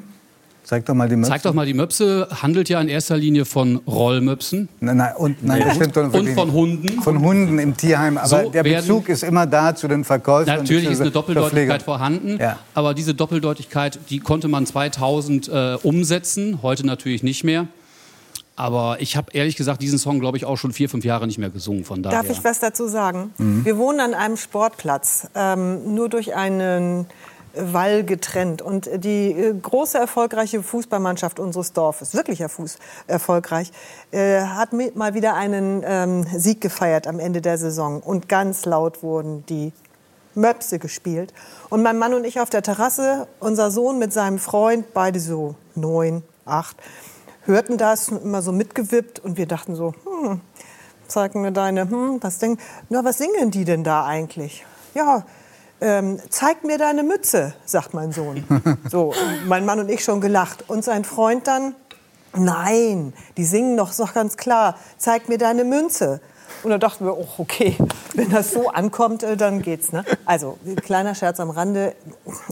Zeig 0.66 0.84
doch 0.86 0.96
mal 0.96 1.08
die 1.08 1.16
Möpse. 1.16 1.32
Zeig 1.32 1.44
doch 1.44 1.54
mal 1.54 1.66
die 1.68 1.76
Möpse 1.76 2.28
handelt 2.42 2.70
ja 2.70 2.82
in 2.82 2.88
erster 2.88 3.18
Linie 3.18 3.46
von 3.46 3.76
Rollmöpsen. 3.88 4.68
Nein, 4.80 4.98
nein, 4.98 5.14
und, 5.16 5.44
nein, 5.44 5.62
das 5.64 5.76
stimmt 5.76 5.96
doch 5.96 6.12
Und 6.12 6.30
von. 6.30 6.52
Hunden. 6.52 7.02
Von 7.04 7.20
Hunden 7.22 7.60
im 7.60 7.78
Tierheim. 7.78 8.18
Aber 8.18 8.28
So 8.28 8.50
der 8.50 8.64
werden- 8.66 8.82
Bezug 8.88 9.08
ist 9.10 9.24
immer 9.24 9.46
da 9.46 9.76
zu 9.76 9.88
den 9.88 10.04
Verkäufern. 10.04 10.58
Natürlich 10.58 10.90
ist 10.90 11.02
eine 11.02 11.12
Doppeldeutigkeit 11.12 11.84
vorhanden, 11.84 12.38
Ja. 12.40 12.58
aber 12.74 12.96
diese 12.96 13.14
Doppeldeutigkeit, 13.14 14.00
die 14.10 14.20
konnte 14.20 14.48
man 14.48 14.66
2000 14.66 15.48
äh, 15.50 15.78
umsetzen, 15.84 16.60
heute 16.64 16.84
natürlich 16.86 17.22
nicht 17.22 17.44
mehr. 17.44 17.68
Aber 18.58 18.98
ich 19.02 19.18
habe 19.18 19.32
ehrlich 19.34 19.58
gesagt 19.58 19.82
diesen 19.82 20.00
Song, 20.00 20.20
glaube 20.20 20.38
ich, 20.38 20.46
auch 20.46 20.56
schon 20.58 20.72
vier, 20.72 20.88
fünf 20.90 21.04
Jahre 21.06 21.28
nicht 21.28 21.38
mehr 21.38 21.50
gesungen. 21.50 21.84
Von 21.84 22.02
daher. 22.02 22.24
Darf 22.24 22.32
ich 22.32 22.44
was 22.44 22.60
dazu 22.60 22.88
sagen? 22.88 23.34
Mhm. 23.38 23.66
Wir 23.66 23.78
wohnen 23.78 24.00
an 24.00 24.14
einem 24.14 24.38
Sportplatz, 24.38 25.28
ähm, 25.36 25.94
nur 25.94 26.08
durch 26.10 26.34
einen 26.36 27.06
Wall 27.58 28.04
getrennt. 28.04 28.62
Und 28.62 28.90
die 29.04 29.32
äh, 29.32 29.54
große 29.54 29.98
erfolgreiche 29.98 30.62
Fußballmannschaft 30.62 31.40
unseres 31.40 31.74
Dorfes, 31.74 32.14
wirklich 32.14 32.42
erfolgreich, 33.08 33.72
äh, 34.12 34.42
hat 34.42 34.74
mal 34.74 35.14
wieder 35.14 35.36
einen 35.36 35.84
ähm, 35.86 36.26
Sieg 36.36 36.62
gefeiert 36.62 37.08
am 37.08 37.20
Ende 37.20 37.42
der 37.42 37.58
Saison. 37.58 38.02
Und 38.02 38.30
ganz 38.30 38.66
laut 38.66 39.04
wurden 39.04 39.46
die 39.46 39.74
Möpse 40.36 40.80
gespielt. 40.80 41.34
Und 41.70 41.82
mein 41.82 41.98
Mann 41.98 42.14
und 42.14 42.26
ich 42.26 42.40
auf 42.40 42.50
der 42.50 42.62
Terrasse, 42.62 43.28
unser 43.40 43.72
Sohn 43.72 44.00
mit 44.00 44.14
seinem 44.14 44.40
Freund, 44.40 44.94
beide 44.94 45.20
so 45.20 45.56
neun, 45.76 46.24
acht, 46.46 46.78
hörten 47.46 47.78
das 47.78 48.10
immer 48.10 48.42
so 48.42 48.52
mitgewippt 48.52 49.20
und 49.20 49.38
wir 49.38 49.46
dachten 49.46 49.76
so, 49.76 49.94
hm, 50.04 50.42
zeig 51.08 51.36
mir 51.36 51.52
deine, 51.52 51.90
hm, 51.90 52.18
was 52.22 52.40
denk, 52.40 52.60
na, 52.90 53.04
was 53.04 53.18
singen 53.18 53.52
die 53.52 53.66
denn 53.66 53.84
da 53.84 54.06
eigentlich? 54.06 54.66
Ja, 54.94 55.26
ähm, 55.82 56.20
zeig 56.30 56.64
mir 56.64 56.78
deine 56.78 57.04
Mütze, 57.04 57.54
sagt 57.66 57.94
mein 57.94 58.12
Sohn. 58.12 58.44
So, 58.90 59.14
mein 59.46 59.66
Mann 59.66 59.80
und 59.80 59.90
ich 59.90 60.04
schon 60.04 60.22
gelacht. 60.22 60.70
Und 60.70 60.84
sein 60.84 61.04
Freund 61.04 61.48
dann, 61.48 61.76
nein, 62.36 63.14
die 63.38 63.44
singen 63.44 63.78
doch, 63.78 63.94
doch 63.96 64.14
ganz 64.14 64.38
klar, 64.38 64.78
zeig 64.98 65.28
mir 65.28 65.38
deine 65.38 65.64
Münze. 65.64 66.22
Und 66.64 66.70
da 66.72 66.78
dachten 66.78 67.06
wir, 67.06 67.18
oh, 67.18 67.28
okay, 67.38 67.78
wenn 68.14 68.30
das 68.30 68.52
so 68.52 68.70
ankommt, 68.70 69.24
äh, 69.24 69.38
dann 69.38 69.62
geht's. 69.62 69.92
Ne? 69.92 70.04
Also, 70.26 70.58
kleiner 70.84 71.16
Scherz 71.16 71.40
am 71.40 71.50
Rande, 71.50 71.96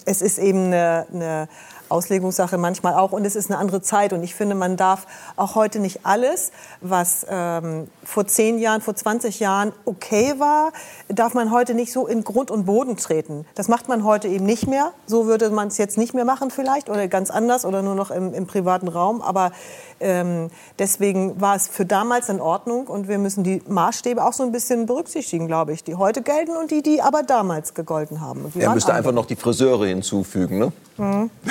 es 0.06 0.22
ist 0.22 0.40
eben 0.40 0.66
eine, 0.66 1.06
eine 1.14 1.48
Auslegungssache 1.94 2.58
manchmal 2.58 2.96
auch 2.96 3.12
und 3.12 3.24
es 3.24 3.36
ist 3.36 3.52
eine 3.52 3.60
andere 3.60 3.82
Zeit. 3.82 4.14
Und 4.14 4.24
ich 4.24 4.34
finde, 4.34 4.56
man 4.56 4.78
darf 4.78 5.06
auch 5.36 5.54
heute 5.54 5.80
nicht 5.80 6.06
alles, 6.06 6.52
was 6.82 7.26
ähm, 7.30 7.88
vor 8.04 8.26
zehn 8.26 8.58
Jahren, 8.58 8.82
vor 8.82 8.96
20 8.96 9.40
Jahren 9.40 9.72
okay 9.86 10.34
war, 10.40 10.72
darf 11.08 11.36
man 11.36 11.52
heute 11.52 11.76
nicht 11.76 11.94
so 11.94 12.08
in 12.08 12.24
Grund 12.24 12.50
und 12.50 12.66
Boden 12.66 12.98
treten. 12.98 13.46
Das 13.54 13.68
macht 13.68 13.88
man 13.88 14.04
heute 14.04 14.28
eben 14.28 14.46
nicht 14.46 14.68
mehr. 14.68 14.92
So 15.06 15.28
würde 15.28 15.52
man 15.52 15.68
es 15.68 15.78
jetzt 15.78 15.98
nicht 15.98 16.16
mehr 16.16 16.26
machen 16.26 16.50
vielleicht 16.50 16.90
oder 16.90 17.08
ganz 17.08 17.30
anders 17.30 17.64
oder 17.64 17.84
nur 17.84 17.96
noch 17.96 18.10
im, 18.10 18.34
im 18.34 18.48
privaten 18.48 18.88
Raum. 18.88 19.22
Aber 19.22 19.52
ähm, 20.00 20.50
deswegen 20.80 21.40
war 21.40 21.56
es 21.56 21.68
für 21.68 21.86
damals 21.86 22.28
in 22.30 22.42
Ordnung 22.42 22.88
und 22.88 23.08
wir 23.08 23.20
müssen 23.20 23.44
die 23.44 23.62
Maßstäbe 23.68 24.24
auch 24.24 24.34
so 24.34 24.44
ein 24.44 24.52
bisschen 24.52 24.88
berücksichtigen, 24.88 25.48
glaube 25.48 25.74
ich, 25.74 25.84
die 25.84 25.96
heute 25.96 26.24
gelten 26.24 26.58
und 26.58 26.72
die, 26.72 26.82
die 26.82 27.02
aber 27.02 27.22
damals 27.22 27.76
gegolten 27.76 28.20
haben. 28.20 28.52
Er 28.56 28.74
müsste 28.74 28.90
andere. 28.90 28.98
einfach 28.98 29.12
noch 29.12 29.28
die 29.28 29.36
Friseure 29.36 29.86
hinzufügen, 29.86 30.58
ne? 30.58 30.72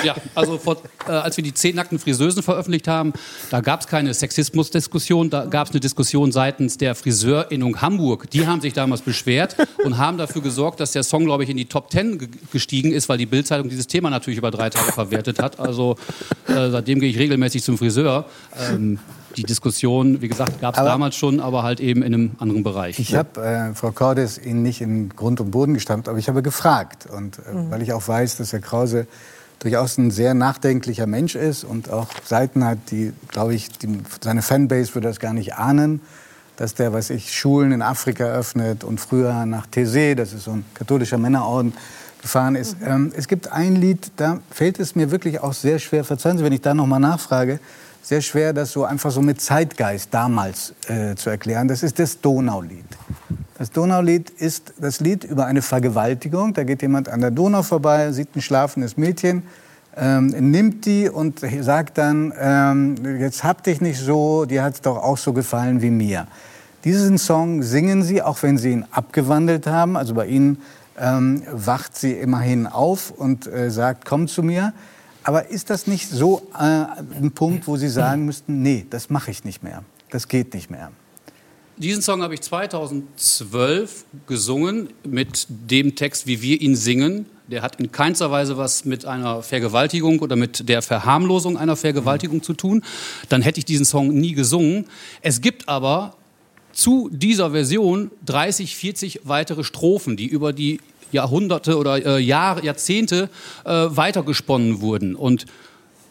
Ja, 0.03 0.15
also 0.35 0.57
vor, 0.57 0.77
äh, 1.07 1.11
als 1.11 1.37
wir 1.37 1.43
die 1.43 1.53
zehn 1.53 1.75
nackten 1.75 1.99
Friseusen 1.99 2.43
veröffentlicht 2.43 2.87
haben, 2.87 3.13
da 3.49 3.61
gab 3.61 3.81
es 3.81 3.87
keine 3.87 4.13
Sexismusdiskussion, 4.13 5.29
da 5.29 5.45
gab 5.45 5.67
es 5.67 5.71
eine 5.73 5.79
Diskussion 5.79 6.31
seitens 6.31 6.77
der 6.77 6.95
Friseurinnung 6.95 7.81
Hamburg. 7.81 8.29
Die 8.31 8.47
haben 8.47 8.61
sich 8.61 8.73
damals 8.73 9.01
beschwert 9.01 9.55
und 9.83 9.97
haben 9.97 10.17
dafür 10.17 10.41
gesorgt, 10.41 10.79
dass 10.79 10.91
der 10.91 11.03
Song, 11.03 11.25
glaube 11.25 11.43
ich, 11.43 11.49
in 11.49 11.57
die 11.57 11.65
Top 11.65 11.89
Ten 11.89 12.17
ge 12.17 12.27
gestiegen 12.51 12.91
ist, 12.91 13.09
weil 13.09 13.17
die 13.17 13.25
Bildzeitung 13.25 13.69
dieses 13.69 13.87
Thema 13.87 14.09
natürlich 14.09 14.37
über 14.37 14.51
drei 14.51 14.69
Tage 14.69 14.91
verwertet 14.91 15.41
hat. 15.41 15.59
Also 15.59 15.95
äh, 16.47 16.69
seitdem 16.69 16.99
gehe 16.99 17.09
ich 17.09 17.17
regelmäßig 17.19 17.63
zum 17.63 17.77
Friseur. 17.77 18.25
Ähm, 18.69 18.99
die 19.35 19.43
Diskussion, 19.43 20.21
wie 20.21 20.27
gesagt, 20.27 20.61
gab 20.61 20.77
es 20.77 20.83
damals 20.83 21.15
schon, 21.15 21.39
aber 21.39 21.63
halt 21.63 21.79
eben 21.79 22.03
in 22.03 22.13
einem 22.13 22.31
anderen 22.37 22.61
Bereich. 22.61 22.99
Ich 22.99 23.15
habe 23.15 23.41
äh, 23.43 23.73
Frau 23.73 23.91
Cordes 23.91 24.37
Ihnen 24.37 24.61
nicht 24.61 24.79
in 24.81 25.09
Grund 25.09 25.41
und 25.41 25.49
Boden 25.49 25.73
gestammt, 25.73 26.07
aber 26.07 26.19
ich 26.19 26.27
habe 26.29 26.43
gefragt. 26.43 27.07
Und 27.07 27.39
äh, 27.39 27.53
Mhm. 27.53 27.71
weil 27.71 27.81
ich 27.81 27.93
auch 27.93 28.07
weiß, 28.07 28.37
dass 28.37 28.53
Herr 28.53 28.59
Krause 28.59 29.07
durchaus 29.63 29.97
ein 29.97 30.11
sehr 30.11 30.33
nachdenklicher 30.33 31.07
Mensch 31.07 31.35
ist 31.35 31.63
und 31.63 31.89
auch 31.89 32.07
Seiten 32.25 32.65
hat, 32.65 32.77
die, 32.91 33.13
glaube 33.29 33.55
ich, 33.55 33.69
die, 33.69 33.99
seine 34.21 34.41
Fanbase 34.41 34.93
würde 34.93 35.07
das 35.07 35.19
gar 35.19 35.33
nicht 35.33 35.55
ahnen, 35.55 36.01
dass 36.57 36.75
der, 36.75 36.91
was 36.91 37.09
ich, 37.09 37.33
Schulen 37.33 37.71
in 37.71 37.81
Afrika 37.81 38.25
öffnet 38.25 38.83
und 38.83 38.99
früher 38.99 39.45
nach 39.45 39.65
Thésée, 39.67 40.15
das 40.15 40.33
ist 40.33 40.43
so 40.43 40.51
ein 40.51 40.65
katholischer 40.73 41.17
Männerorden, 41.17 41.73
gefahren 42.21 42.55
ist. 42.55 42.77
Ähm, 42.85 43.11
es 43.15 43.27
gibt 43.27 43.51
ein 43.51 43.75
Lied, 43.75 44.11
da 44.17 44.39
fällt 44.51 44.79
es 44.79 44.95
mir 44.95 45.11
wirklich 45.11 45.39
auch 45.39 45.53
sehr 45.53 45.79
schwer, 45.79 46.03
verzeihen 46.03 46.37
Sie, 46.37 46.43
wenn 46.43 46.53
ich 46.53 46.61
da 46.61 46.73
noch 46.73 46.85
mal 46.85 46.99
nachfrage, 46.99 47.59
sehr 48.03 48.21
schwer, 48.21 48.53
das 48.53 48.73
so 48.73 48.83
einfach 48.83 49.09
so 49.11 49.21
mit 49.21 49.41
Zeitgeist 49.41 50.13
damals 50.13 50.73
äh, 50.87 51.15
zu 51.15 51.29
erklären. 51.29 51.67
Das 51.67 51.81
ist 51.81 51.97
das 51.97 52.19
Donaulied. 52.19 52.85
Das 53.57 53.71
Donaulied 53.71 54.29
ist 54.29 54.73
das 54.77 54.99
Lied 54.99 55.23
über 55.23 55.45
eine 55.45 55.61
Vergewaltigung. 55.61 56.53
Da 56.53 56.65
geht 56.65 56.81
jemand 56.81 57.07
an 57.07 57.21
der 57.21 57.31
Donau 57.31 57.63
vorbei, 57.63 58.11
sieht 58.11 58.35
ein 58.35 58.41
schlafendes 58.41 58.97
Mädchen, 58.97 59.43
ähm, 59.95 60.27
nimmt 60.27 60.85
die 60.85 61.09
und 61.09 61.39
sagt 61.61 61.97
dann, 61.97 62.33
ähm, 62.37 62.95
jetzt 63.19 63.43
hab 63.43 63.63
dich 63.63 63.79
nicht 63.79 63.99
so, 63.99 64.45
dir 64.45 64.63
hat's 64.63 64.81
doch 64.81 64.97
auch 64.97 65.17
so 65.17 65.31
gefallen 65.31 65.81
wie 65.81 65.91
mir. 65.91 66.27
Diesen 66.83 67.17
Song 67.17 67.63
singen 67.63 68.03
sie, 68.03 68.21
auch 68.21 68.43
wenn 68.43 68.57
sie 68.57 68.71
ihn 68.71 68.85
abgewandelt 68.91 69.65
haben. 69.65 69.95
Also 69.95 70.13
bei 70.13 70.25
ihnen 70.27 70.61
ähm, 70.99 71.43
wacht 71.49 71.95
sie 71.95 72.11
immerhin 72.11 72.67
auf 72.67 73.11
und 73.11 73.47
äh, 73.47 73.71
sagt, 73.71 74.03
komm 74.03 74.27
zu 74.27 74.43
mir. 74.43 74.73
Aber 75.23 75.49
ist 75.49 75.69
das 75.69 75.87
nicht 75.87 76.09
so 76.09 76.47
äh, 76.53 76.57
ein 76.57 77.31
Punkt, 77.33 77.67
wo 77.67 77.77
Sie 77.77 77.89
sagen 77.89 78.25
müssten, 78.25 78.61
nee, 78.61 78.85
das 78.89 79.09
mache 79.09 79.31
ich 79.31 79.43
nicht 79.43 79.63
mehr, 79.63 79.83
das 80.09 80.27
geht 80.27 80.53
nicht 80.53 80.69
mehr? 80.69 80.91
Diesen 81.77 82.03
Song 82.03 82.21
habe 82.21 82.35
ich 82.35 82.41
2012 82.41 84.05
gesungen 84.27 84.89
mit 85.03 85.47
dem 85.49 85.95
Text, 85.95 86.27
wie 86.27 86.41
wir 86.41 86.61
ihn 86.61 86.75
singen. 86.75 87.25
Der 87.47 87.63
hat 87.63 87.79
in 87.79 87.91
keinster 87.91 88.29
Weise 88.29 88.57
was 88.57 88.85
mit 88.85 89.05
einer 89.05 89.41
Vergewaltigung 89.41 90.19
oder 90.19 90.35
mit 90.35 90.69
der 90.69 90.83
Verharmlosung 90.83 91.57
einer 91.57 91.75
Vergewaltigung 91.75 92.43
zu 92.43 92.53
tun. 92.53 92.83
Dann 93.29 93.41
hätte 93.41 93.57
ich 93.57 93.65
diesen 93.65 93.85
Song 93.85 94.09
nie 94.09 94.33
gesungen. 94.33 94.85
Es 95.21 95.41
gibt 95.41 95.67
aber 95.67 96.15
zu 96.73 97.09
dieser 97.11 97.51
Version 97.51 98.11
30, 98.25 98.75
40 98.75 99.21
weitere 99.23 99.63
Strophen, 99.63 100.15
die 100.15 100.27
über 100.27 100.53
die 100.53 100.79
Jahrhunderte 101.13 101.77
oder 101.77 102.05
äh, 102.05 102.19
Jahre, 102.19 102.63
Jahrzehnte 102.65 103.29
äh, 103.63 103.69
weitergesponnen 103.69 104.81
wurden. 104.81 105.15
Und 105.15 105.45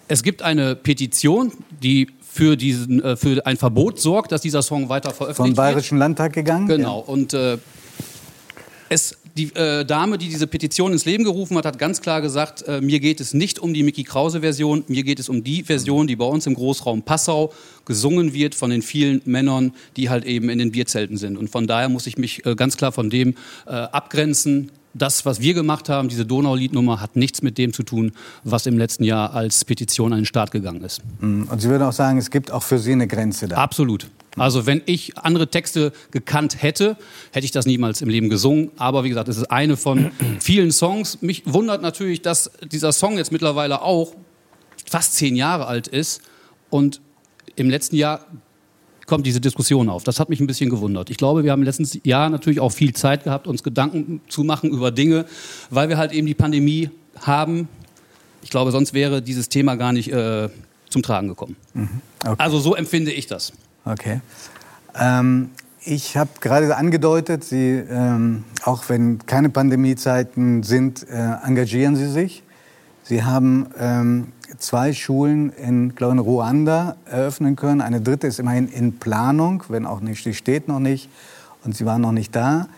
es 0.09 0.23
gibt 0.23 0.43
eine 0.43 0.75
Petition, 0.77 1.53
die 1.83 2.09
für, 2.21 2.57
diesen, 2.57 3.03
äh, 3.03 3.17
für 3.17 3.45
ein 3.45 3.57
Verbot 3.57 4.01
sorgt, 4.01 4.33
dass 4.33 4.41
dieser 4.41 4.63
Song 4.63 4.89
weiter 4.89 5.11
Vom 5.11 5.19
veröffentlicht 5.19 5.57
wird. 5.57 5.67
Bayerischen 5.67 5.99
Landtag 5.99 6.33
gegangen? 6.33 6.67
Genau. 6.67 6.99
Und 6.99 7.35
äh, 7.35 7.59
es, 8.89 9.17
die 9.37 9.55
äh, 9.55 9.85
Dame, 9.85 10.19
die 10.19 10.29
diese 10.29 10.47
Petition 10.47 10.93
ins 10.93 11.05
Leben 11.05 11.25
gerufen 11.25 11.57
hat, 11.57 11.65
hat 11.65 11.79
ganz 11.79 12.01
klar 12.01 12.21
gesagt, 12.21 12.63
äh, 12.69 12.81
mir 12.81 13.01
geht 13.01 13.21
es 13.21 13.33
nicht 13.33 13.59
um 13.59 13.73
die 13.73 13.83
Mickey 13.83 14.05
Krause-Version, 14.05 14.85
mir 14.89 15.03
geht 15.03 15.19
es 15.19 15.29
um 15.29 15.43
die 15.43 15.63
Version, 15.63 16.07
die 16.07 16.17
bei 16.17 16.25
uns 16.25 16.47
im 16.47 16.55
Großraum 16.55 17.03
Passau 17.03 17.53
gesungen 17.87 18.35
wird 18.35 18.55
von 18.55 18.71
den 18.71 18.83
vielen 18.83 19.23
Männern, 19.25 19.73
die 19.97 20.11
halt 20.11 20.25
eben 20.25 20.49
in 20.51 20.59
den 20.59 20.73
Bierzelten 20.73 21.17
sind. 21.17 21.39
Und 21.39 21.49
von 21.49 21.67
daher 21.67 21.89
muss 21.89 22.07
ich 22.07 22.19
mich 22.19 22.45
äh, 22.45 22.55
ganz 22.55 22.77
klar 22.77 22.93
von 22.93 23.09
dem 23.09 23.35
äh, 23.67 23.71
abgrenzen. 23.71 24.71
Das, 24.95 25.25
was 25.25 25.41
wir 25.41 25.55
gemacht 25.55 25.89
haben, 25.89 26.09
diese 26.09 26.27
Donauliednummer, 26.27 27.01
hat 27.01 27.17
nichts 27.17 27.43
mit 27.43 27.57
dem 27.59 27.73
zu 27.73 27.83
tun, 27.83 28.13
was 28.45 28.67
im 28.67 28.77
letzten 28.77 29.05
Jahr 29.05 29.33
als 29.35 29.65
Petition 29.65 30.13
an 30.13 30.21
den 30.21 30.27
Start 30.27 30.51
gegangen 30.51 30.83
ist. 30.83 31.01
Mm, 31.21 31.45
Und 31.45 31.61
Sie 31.63 31.69
würden 31.69 31.83
auch 31.83 31.93
sagen, 31.93 32.19
es 32.19 32.31
gibt 32.31 32.51
auch 32.51 32.63
für 32.63 32.79
Sie 32.79 32.93
eine 32.93 33.07
Grenze 33.07 33.49
da. 33.49 33.57
Absolut. 33.57 34.09
Also 34.37 34.67
wenn 34.67 34.83
ich 34.87 35.19
andere 35.19 35.49
Texte 35.49 35.93
gekannt 36.11 36.63
hätte, 36.63 36.97
hätte 37.33 37.45
ich 37.45 37.51
das 37.51 37.67
niemals 37.67 38.01
im 38.01 38.09
Leben 38.09 38.29
gesungen. 38.31 38.71
Aber 38.77 39.05
wie 39.05 39.09
gesagt, 39.11 39.29
es 39.29 39.37
ist 39.37 39.51
eine 39.51 39.77
von 39.77 40.11
vielen 40.41 40.73
Songs. 40.73 41.21
Mich 41.23 41.43
wundert 41.47 41.83
natürlich, 41.83 42.23
dass 42.23 42.51
dieser 42.71 42.93
Song 42.93 43.19
jetzt 43.19 43.33
mittlerweile 43.33 43.83
auch 43.83 44.15
fast 44.87 45.15
zehn 45.17 45.37
Jahre 45.37 45.67
alt 45.67 45.89
ist 45.89 46.23
und 46.71 47.01
im 47.57 47.69
letzten 47.69 47.97
Jahr 47.97 48.25
kommt 49.13 49.27
diese 49.27 49.43
Diskussion 49.43 49.91
auf. 49.91 50.05
Das 50.05 50.19
hat 50.21 50.31
mich 50.31 50.41
ein 50.41 50.47
bisschen 50.47 50.71
gewundert. 50.71 51.11
Ich 51.11 51.19
glaube, 51.19 51.45
wir 51.45 51.53
haben 51.53 51.61
im 51.61 51.67
letzten 51.67 51.87
Jahr 52.03 52.31
natürlich 52.31 52.61
auch 52.61 52.71
viel 52.71 52.95
Zeit 52.95 53.25
gehabt, 53.25 53.47
uns 53.47 53.63
Gedanken 53.63 54.23
zu 54.27 54.43
machen 54.43 54.71
über 54.71 54.91
Dinge, 54.91 55.27
weil 55.69 55.91
wir 55.91 55.99
halt 55.99 56.13
eben 56.13 56.27
die 56.27 56.33
Pandemie 56.33 56.89
haben. 57.21 57.69
Ich 58.41 58.49
glaube, 58.49 58.71
sonst 58.71 58.95
wäre 58.95 59.21
dieses 59.21 59.51
Thema 59.51 59.75
gar 59.75 59.93
nicht 59.93 60.11
äh, 60.11 60.49
zum 60.89 61.03
Tragen 61.03 61.29
gekommen. 61.29 61.57
Mhm. 61.75 61.89
Okay. 62.25 62.37
Also 62.39 62.59
so 62.59 62.75
empfinde 62.75 63.13
ich 63.13 63.27
das. 63.27 63.53
Okay. 63.85 64.23
Ähm, 64.99 65.51
ich 65.85 66.17
habe 66.17 66.31
gerade 66.41 66.75
angedeutet, 66.75 67.45
Sie, 67.45 67.83
ähm, 67.91 68.45
auch 68.65 68.89
wenn 68.89 69.27
keine 69.27 69.51
Pandemiezeiten 69.51 70.63
sind, 70.63 71.07
äh, 71.07 71.35
engagieren 71.45 71.97
Sie 71.97 72.09
sich. 72.09 72.43
Sie 73.03 73.25
haben 73.25 73.67
ähm, 73.79 74.29
zwei 74.59 74.93
Schulen 74.93 75.51
in, 75.51 75.95
glaube 75.95 76.15
in 76.15 76.19
Ruanda 76.19 76.97
eröffnen 77.07 77.57
können. 77.57 77.81
Eine 77.81 78.01
dritte 78.01 78.27
ist 78.27 78.39
immerhin 78.39 78.69
in 78.69 78.99
Planung, 78.99 79.65
wenn 79.69 79.87
auch 79.87 80.01
nicht, 80.01 80.25
die 80.25 80.35
steht 80.35 80.69
noch 80.69 80.81
nicht. 80.81 81.09
Und 81.65 81.77
Sie 81.77 81.87
waren 81.87 82.01
noch 82.01 82.13
nicht 82.13 82.35
da. 82.35 82.69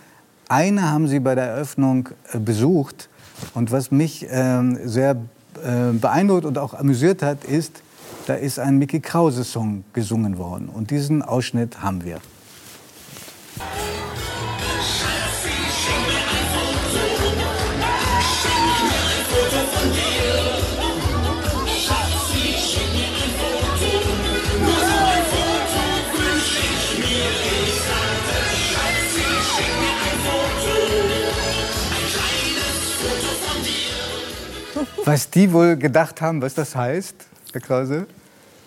Eine 0.49 0.91
haben 0.91 1.09
Sie 1.09 1.21
bei 1.21 1.35
der 1.35 1.45
Eröffnung 1.45 2.11
äh, 2.33 2.39
besucht. 2.39 3.09
Und 3.55 3.73
was 3.73 3.91
mich 3.91 4.27
ähm, 4.31 4.79
sehr 4.85 5.17
äh, 5.63 5.93
beeindruckt 5.93 6.45
und 6.45 6.59
auch 6.59 6.75
amüsiert 6.75 7.23
hat, 7.23 7.45
ist, 7.45 7.83
da 8.27 8.35
ist 8.35 8.59
ein 8.59 8.79
Mickey 8.79 9.01
Krause-Song 9.01 9.85
gesungen 9.93 10.39
worden. 10.39 10.69
Und 10.69 10.91
diesen 10.91 11.23
Ausschnitt 11.23 11.83
haben 11.83 12.05
wir. 12.05 12.21
Was 35.05 35.29
die 35.29 35.53
wohl 35.53 35.77
gedacht 35.77 36.21
haben, 36.23 36.41
was 36.41 36.55
das 36.55 36.75
heißt, 36.75 37.15
Herr 37.53 37.61
Krause? 37.61 38.07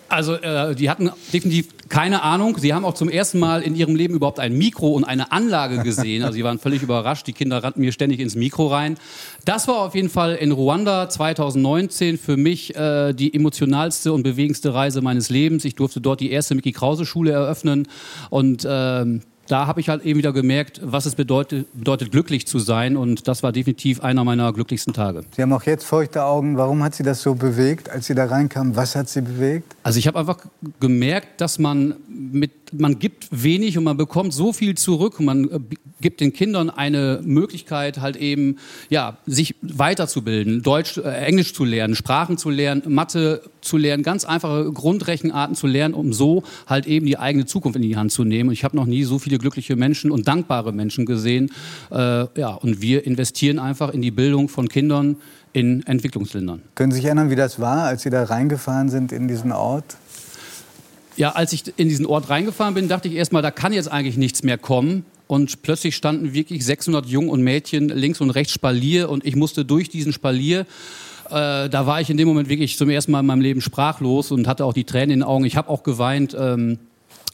Also 0.08 0.34
äh, 0.34 0.74
die 0.74 0.88
hatten 0.88 1.10
definitiv 1.32 1.68
keine 1.88 2.22
Ahnung. 2.22 2.56
Sie 2.58 2.72
haben 2.72 2.84
auch 2.84 2.94
zum 2.94 3.08
ersten 3.08 3.38
Mal 3.38 3.62
in 3.62 3.74
ihrem 3.74 3.94
Leben 3.94 4.14
überhaupt 4.14 4.40
ein 4.40 4.56
Mikro 4.56 4.88
und 4.88 5.04
eine 5.04 5.32
Anlage 5.32 5.82
gesehen. 5.82 6.22
Also 6.22 6.34
sie 6.34 6.44
waren 6.44 6.58
völlig 6.58 6.82
überrascht. 6.82 7.26
Die 7.26 7.32
Kinder 7.32 7.62
rannten 7.62 7.80
mir 7.80 7.92
ständig 7.92 8.20
ins 8.20 8.34
Mikro 8.34 8.68
rein. 8.68 8.96
Das 9.44 9.68
war 9.68 9.78
auf 9.80 9.94
jeden 9.94 10.08
Fall 10.08 10.34
in 10.36 10.52
Ruanda 10.52 11.08
2019 11.08 12.18
für 12.18 12.36
mich 12.36 12.74
äh, 12.76 13.12
die 13.12 13.34
emotionalste 13.34 14.12
und 14.12 14.22
bewegendste 14.22 14.72
Reise 14.72 15.02
meines 15.02 15.28
Lebens. 15.28 15.64
Ich 15.64 15.74
durfte 15.74 16.00
dort 16.00 16.20
die 16.20 16.30
erste 16.30 16.54
Mickey 16.54 16.72
Krause 16.72 17.04
Schule 17.04 17.32
eröffnen 17.32 17.88
und 18.30 18.66
ähm, 18.68 19.22
da 19.48 19.66
habe 19.66 19.80
ich 19.80 19.88
halt 19.88 20.04
eben 20.04 20.18
wieder 20.18 20.32
gemerkt, 20.32 20.80
was 20.84 21.06
es 21.06 21.14
bedeutet, 21.14 21.66
bedeutet, 21.72 22.12
glücklich 22.12 22.46
zu 22.46 22.58
sein. 22.58 22.96
Und 22.96 23.28
das 23.28 23.42
war 23.42 23.52
definitiv 23.52 24.00
einer 24.00 24.24
meiner 24.24 24.52
glücklichsten 24.52 24.92
Tage. 24.92 25.24
Sie 25.34 25.42
haben 25.42 25.52
auch 25.52 25.64
jetzt 25.64 25.84
feuchte 25.84 26.24
Augen. 26.24 26.56
Warum 26.56 26.82
hat 26.82 26.94
Sie 26.94 27.02
das 27.02 27.22
so 27.22 27.34
bewegt, 27.34 27.90
als 27.90 28.06
Sie 28.06 28.14
da 28.14 28.26
reinkamen? 28.26 28.76
Was 28.76 28.94
hat 28.94 29.08
Sie 29.08 29.22
bewegt? 29.22 29.74
Also 29.82 29.98
ich 29.98 30.06
habe 30.06 30.18
einfach 30.18 30.38
gemerkt, 30.80 31.40
dass 31.40 31.58
man 31.58 31.94
mit 32.08 32.52
man 32.72 32.98
gibt 32.98 33.28
wenig 33.30 33.78
und 33.78 33.84
man 33.84 33.96
bekommt 33.96 34.32
so 34.32 34.52
viel 34.52 34.76
zurück. 34.76 35.20
Man 35.20 35.50
äh, 35.50 35.60
gibt 36.00 36.20
den 36.20 36.32
Kindern 36.32 36.70
eine 36.70 37.20
Möglichkeit, 37.22 38.00
halt 38.00 38.16
eben, 38.16 38.56
ja, 38.88 39.18
sich 39.26 39.54
weiterzubilden, 39.62 40.62
Deutsch, 40.62 40.98
äh, 40.98 41.02
Englisch 41.02 41.54
zu 41.54 41.64
lernen, 41.64 41.94
Sprachen 41.94 42.38
zu 42.38 42.50
lernen, 42.50 42.82
Mathe 42.86 43.42
zu 43.60 43.76
lernen, 43.76 44.02
ganz 44.02 44.24
einfache 44.24 44.72
Grundrechenarten 44.72 45.56
zu 45.56 45.66
lernen, 45.66 45.94
um 45.94 46.12
so 46.12 46.42
halt 46.66 46.86
eben 46.86 47.06
die 47.06 47.18
eigene 47.18 47.46
Zukunft 47.46 47.76
in 47.76 47.82
die 47.82 47.96
Hand 47.96 48.12
zu 48.12 48.24
nehmen. 48.24 48.48
Und 48.48 48.54
ich 48.54 48.64
habe 48.64 48.76
noch 48.76 48.86
nie 48.86 49.04
so 49.04 49.18
viele 49.18 49.38
glückliche 49.38 49.76
Menschen 49.76 50.10
und 50.10 50.28
dankbare 50.28 50.72
Menschen 50.72 51.06
gesehen. 51.06 51.50
Äh, 51.90 52.26
ja, 52.38 52.54
und 52.54 52.80
wir 52.80 53.06
investieren 53.06 53.58
einfach 53.58 53.90
in 53.90 54.02
die 54.02 54.10
Bildung 54.10 54.48
von 54.48 54.68
Kindern 54.68 55.16
in 55.52 55.84
Entwicklungsländern. 55.86 56.62
Können 56.74 56.92
Sie 56.92 56.96
sich 56.96 57.06
erinnern, 57.06 57.30
wie 57.30 57.36
das 57.36 57.58
war, 57.58 57.84
als 57.84 58.02
Sie 58.02 58.10
da 58.10 58.24
reingefahren 58.24 58.88
sind 58.88 59.12
in 59.12 59.28
diesen 59.28 59.52
Ort? 59.52 59.96
Ja, 61.18 61.32
als 61.32 61.52
ich 61.52 61.64
in 61.76 61.88
diesen 61.88 62.06
Ort 62.06 62.30
reingefahren 62.30 62.74
bin, 62.74 62.86
dachte 62.86 63.08
ich 63.08 63.14
erstmal, 63.14 63.42
da 63.42 63.50
kann 63.50 63.72
jetzt 63.72 63.90
eigentlich 63.90 64.16
nichts 64.16 64.44
mehr 64.44 64.56
kommen. 64.56 65.04
Und 65.26 65.62
plötzlich 65.62 65.96
standen 65.96 66.32
wirklich 66.32 66.64
600 66.64 67.06
Jungen 67.06 67.28
und 67.28 67.42
Mädchen 67.42 67.88
links 67.88 68.20
und 68.20 68.30
rechts 68.30 68.52
Spalier 68.52 69.10
und 69.10 69.26
ich 69.26 69.34
musste 69.34 69.64
durch 69.64 69.88
diesen 69.88 70.12
Spalier. 70.12 70.60
Äh, 71.28 71.68
da 71.68 71.86
war 71.86 72.00
ich 72.00 72.08
in 72.08 72.16
dem 72.16 72.28
Moment 72.28 72.48
wirklich 72.48 72.78
zum 72.78 72.88
ersten 72.88 73.10
Mal 73.10 73.20
in 73.20 73.26
meinem 73.26 73.40
Leben 73.40 73.60
sprachlos 73.60 74.30
und 74.30 74.46
hatte 74.46 74.64
auch 74.64 74.72
die 74.72 74.84
Tränen 74.84 75.10
in 75.10 75.18
den 75.18 75.22
Augen. 75.24 75.44
Ich 75.44 75.56
habe 75.56 75.68
auch 75.68 75.82
geweint. 75.82 76.36
Ähm, 76.38 76.78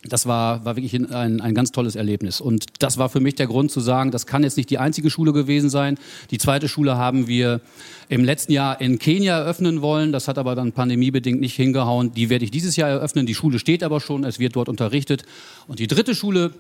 das 0.09 0.27
war, 0.27 0.65
war 0.65 0.77
wirklich 0.77 0.95
ein, 0.95 1.41
ein 1.41 1.55
ganz 1.55 1.73
tolles 1.73 1.97
Erlebnis. 1.97 2.41
Und 2.41 2.67
das 2.79 2.99
war 2.99 3.09
für 3.09 3.21
mich 3.21 3.35
der 3.37 3.47
Grund 3.47 3.71
zu 3.71 3.81
sagen, 3.81 4.11
das 4.11 4.27
kann 4.27 4.43
jetzt 4.43 4.57
nicht 4.57 4.71
die 4.71 4.79
einzige 4.79 5.11
Schule 5.11 5.33
gewesen 5.33 5.71
sein. 5.71 5.99
Die 6.31 6.39
zweite 6.39 6.69
Schule 6.69 6.97
haben 6.97 7.27
wir 7.27 7.61
im 8.09 8.25
letzten 8.25 8.53
Jahr 8.53 8.81
in 8.81 8.99
Kenia 8.99 9.39
eröffnen 9.39 9.83
wollen. 9.83 10.13
Das 10.13 10.29
hat 10.29 10.39
aber 10.39 10.55
dann 10.55 10.73
pandemiebedingt 10.73 11.41
nicht 11.41 11.55
hingehauen. 11.57 12.13
Die 12.13 12.29
werde 12.29 12.45
ich 12.45 12.51
dieses 12.51 12.77
Jahr 12.77 12.91
eröffnen. 12.91 13.27
Die 13.27 13.35
Schule 13.35 13.59
steht 13.59 13.83
aber 13.83 14.01
schon, 14.01 14.25
es 14.25 14.39
wird 14.39 14.57
dort 14.57 14.69
unterrichtet. 14.69 15.25
Und 15.69 15.79
die 15.79 15.87
dritte 15.87 16.15
Schule, 16.15 16.53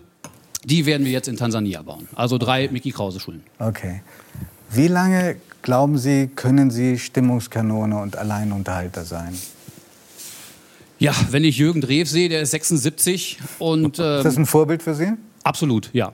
die 0.64 0.86
werden 0.86 1.04
wir 1.04 1.12
jetzt 1.12 1.28
in 1.28 1.36
Tansania 1.36 1.82
bauen. 1.82 2.08
Also 2.14 2.38
drei 2.38 2.68
Mickey 2.68 2.90
Krause 2.90 3.20
Schulen. 3.20 3.42
Okay. 3.58 4.00
Wie 4.70 4.88
lange, 4.88 5.36
glauben 5.62 5.98
Sie, 5.98 6.28
können 6.34 6.70
Sie 6.70 6.98
Stimmungskanone 6.98 8.00
und 8.00 8.16
Alleinunterhalter 8.16 9.04
sein? 9.04 9.34
Ja, 10.98 11.14
wenn 11.30 11.44
ich 11.44 11.58
Jürgen 11.58 11.80
Drew 11.80 12.04
sehe, 12.04 12.28
der 12.28 12.42
ist 12.42 12.52
76 12.52 13.38
und 13.58 13.98
ähm, 13.98 14.18
ist 14.18 14.24
das 14.24 14.36
ein 14.36 14.46
Vorbild 14.46 14.82
für 14.82 14.94
Sie? 14.94 15.12
Absolut, 15.42 15.90
ja. 15.92 16.12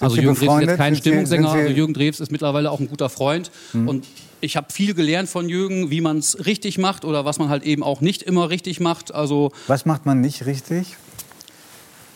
Also 0.00 0.16
Jürgen 0.16 0.38
Drews 0.38 0.60
ist 0.60 0.68
jetzt 0.68 0.76
kein 0.76 0.96
Stimmungssänger, 0.96 1.50
also 1.50 1.72
Jürgen 1.72 1.94
Drews 1.94 2.20
ist 2.20 2.30
mittlerweile 2.30 2.70
auch 2.70 2.80
ein 2.80 2.88
guter 2.88 3.08
Freund 3.08 3.50
hm. 3.72 3.88
und 3.88 4.06
ich 4.40 4.56
habe 4.56 4.70
viel 4.70 4.94
gelernt 4.94 5.28
von 5.28 5.48
Jürgen, 5.48 5.90
wie 5.90 6.00
man 6.00 6.18
es 6.18 6.44
richtig 6.44 6.76
macht 6.78 7.04
oder 7.04 7.24
was 7.24 7.38
man 7.38 7.48
halt 7.48 7.62
eben 7.64 7.82
auch 7.82 8.00
nicht 8.00 8.22
immer 8.22 8.50
richtig 8.50 8.80
macht. 8.80 9.14
Also 9.14 9.52
was 9.66 9.86
macht 9.86 10.04
man 10.04 10.20
nicht 10.20 10.44
richtig? 10.44 10.96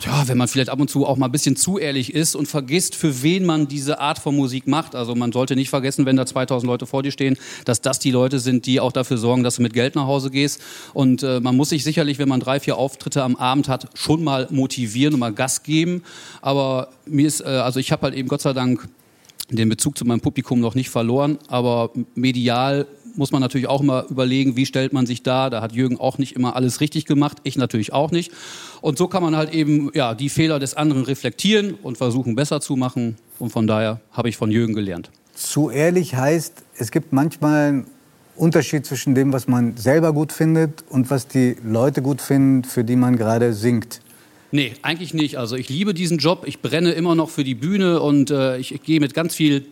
Ja, 0.02 0.26
wenn 0.28 0.38
man 0.38 0.48
vielleicht 0.48 0.70
ab 0.70 0.80
und 0.80 0.88
zu 0.88 1.06
auch 1.06 1.16
mal 1.16 1.26
ein 1.26 1.32
bisschen 1.32 1.56
zu 1.56 1.78
ehrlich 1.78 2.14
ist 2.14 2.34
und 2.34 2.46
vergisst, 2.46 2.94
für 2.94 3.22
wen 3.22 3.44
man 3.44 3.68
diese 3.68 4.00
Art 4.00 4.18
von 4.18 4.34
Musik 4.34 4.66
macht. 4.66 4.94
Also 4.94 5.14
man 5.14 5.30
sollte 5.32 5.56
nicht 5.56 5.68
vergessen, 5.68 6.06
wenn 6.06 6.16
da 6.16 6.24
2000 6.24 6.66
Leute 6.66 6.86
vor 6.86 7.02
dir 7.02 7.10
stehen, 7.10 7.36
dass 7.64 7.82
das 7.82 7.98
die 7.98 8.10
Leute 8.10 8.38
sind, 8.38 8.66
die 8.66 8.80
auch 8.80 8.92
dafür 8.92 9.18
sorgen, 9.18 9.42
dass 9.42 9.56
du 9.56 9.62
mit 9.62 9.74
Geld 9.74 9.96
nach 9.96 10.06
Hause 10.06 10.30
gehst. 10.30 10.62
Und 10.94 11.22
äh, 11.22 11.40
man 11.40 11.56
muss 11.56 11.68
sich 11.68 11.84
sicherlich, 11.84 12.18
wenn 12.18 12.28
man 12.28 12.40
drei, 12.40 12.60
vier 12.60 12.78
Auftritte 12.78 13.22
am 13.22 13.36
Abend 13.36 13.68
hat, 13.68 13.88
schon 13.94 14.24
mal 14.24 14.48
motivieren 14.50 15.14
und 15.14 15.20
mal 15.20 15.32
Gas 15.32 15.62
geben. 15.62 16.02
Aber 16.40 16.88
mir 17.04 17.26
ist, 17.26 17.42
äh, 17.42 17.44
also 17.44 17.78
ich 17.78 17.92
habe 17.92 18.02
halt 18.02 18.14
eben 18.14 18.28
Gott 18.28 18.40
sei 18.40 18.54
Dank 18.54 18.88
den 19.50 19.68
Bezug 19.68 19.98
zu 19.98 20.04
meinem 20.04 20.20
Publikum 20.20 20.60
noch 20.60 20.74
nicht 20.74 20.90
verloren, 20.90 21.38
aber 21.48 21.90
medial 22.14 22.86
muss 23.16 23.33
man 23.33 23.40
natürlich 23.40 23.66
auch 23.66 23.81
immer 23.81 24.07
überlegen, 24.09 24.57
wie 24.57 24.66
stellt 24.66 24.92
man 24.92 25.07
sich 25.07 25.23
da. 25.23 25.51
Da 25.51 25.61
hat 25.62 25.73
Jürgen 25.73 25.99
auch 25.99 26.18
nicht 26.18 26.37
immer 26.37 26.57
alles 26.57 26.81
richtig 26.81 27.07
gemacht, 27.07 27.38
ich 27.44 27.57
natürlich 27.57 27.92
auch 27.92 28.11
nicht. 28.11 28.33
Und 28.81 28.99
so 28.99 29.09
kann 29.09 29.23
man 29.23 29.37
halt 29.37 29.53
eben 29.53 29.90
ja, 29.94 30.14
die 30.14 30.29
Fehler 30.29 30.59
des 30.59 30.75
anderen 30.75 31.05
reflektieren 31.05 31.75
und 31.75 31.99
versuchen 31.99 32.35
besser 32.35 32.61
zu 32.61 32.77
machen. 32.77 33.16
Und 33.38 33.51
von 33.51 33.66
daher 33.66 34.01
habe 34.12 34.29
ich 34.29 34.37
von 34.37 34.51
Jürgen 34.51 34.75
gelernt. 34.75 35.11
Zu 35.35 35.70
ehrlich 35.70 36.14
heißt, 36.14 36.64
es 36.77 36.90
gibt 36.90 37.12
manchmal 37.12 37.68
einen 37.68 37.87
Unterschied 38.37 38.87
zwischen 38.87 39.14
dem, 39.14 39.33
was 39.33 39.49
man 39.49 39.77
selber 39.77 40.12
gut 40.12 40.33
findet 40.33 40.85
und 40.88 41.11
was 41.11 41.29
die 41.29 41.57
Leute 41.64 42.03
gut 42.03 42.20
finden, 42.20 42.64
für 42.64 42.85
die 42.85 42.96
man 42.96 43.16
gerade 43.16 43.53
singt. 43.53 44.01
Nee, 44.53 44.73
eigentlich 44.83 45.14
nicht. 45.14 45.38
Also 45.38 45.57
ich 45.57 45.68
liebe 45.68 45.94
diesen 45.94 46.18
Job. 46.18 46.42
Ich 46.46 46.61
brenne 46.61 46.92
immer 46.92 47.14
noch 47.14 47.31
für 47.31 47.44
die 47.44 47.55
Bühne 47.55 48.01
und 48.01 48.31
äh, 48.31 48.59
ich, 48.59 48.75
ich 48.75 48.83
gehe 48.83 48.99
mit 48.99 49.14
ganz 49.14 49.35
viel 49.35 49.66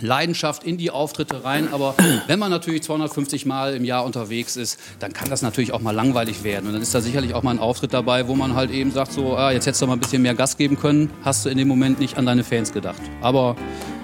Leidenschaft 0.00 0.64
in 0.64 0.76
die 0.76 0.90
Auftritte 0.90 1.44
rein. 1.44 1.68
Aber 1.72 1.94
wenn 2.26 2.38
man 2.38 2.50
natürlich 2.50 2.82
250 2.82 3.46
Mal 3.46 3.74
im 3.74 3.84
Jahr 3.84 4.04
unterwegs 4.04 4.56
ist, 4.56 4.78
dann 4.98 5.12
kann 5.12 5.30
das 5.30 5.42
natürlich 5.42 5.72
auch 5.72 5.80
mal 5.80 5.92
langweilig 5.94 6.44
werden. 6.44 6.66
Und 6.66 6.72
dann 6.72 6.82
ist 6.82 6.94
da 6.94 7.00
sicherlich 7.00 7.34
auch 7.34 7.42
mal 7.42 7.52
ein 7.52 7.58
Auftritt 7.58 7.94
dabei, 7.94 8.28
wo 8.28 8.34
man 8.34 8.54
halt 8.54 8.70
eben 8.70 8.90
sagt, 8.90 9.12
so, 9.12 9.36
ah, 9.36 9.52
jetzt 9.52 9.66
hättest 9.66 9.82
du 9.82 9.86
mal 9.86 9.94
ein 9.94 10.00
bisschen 10.00 10.22
mehr 10.22 10.34
Gas 10.34 10.56
geben 10.56 10.78
können, 10.78 11.10
hast 11.22 11.44
du 11.44 11.48
in 11.48 11.58
dem 11.58 11.68
Moment 11.68 12.00
nicht 12.00 12.16
an 12.16 12.26
deine 12.26 12.44
Fans 12.44 12.72
gedacht. 12.72 13.00
Aber 13.20 13.56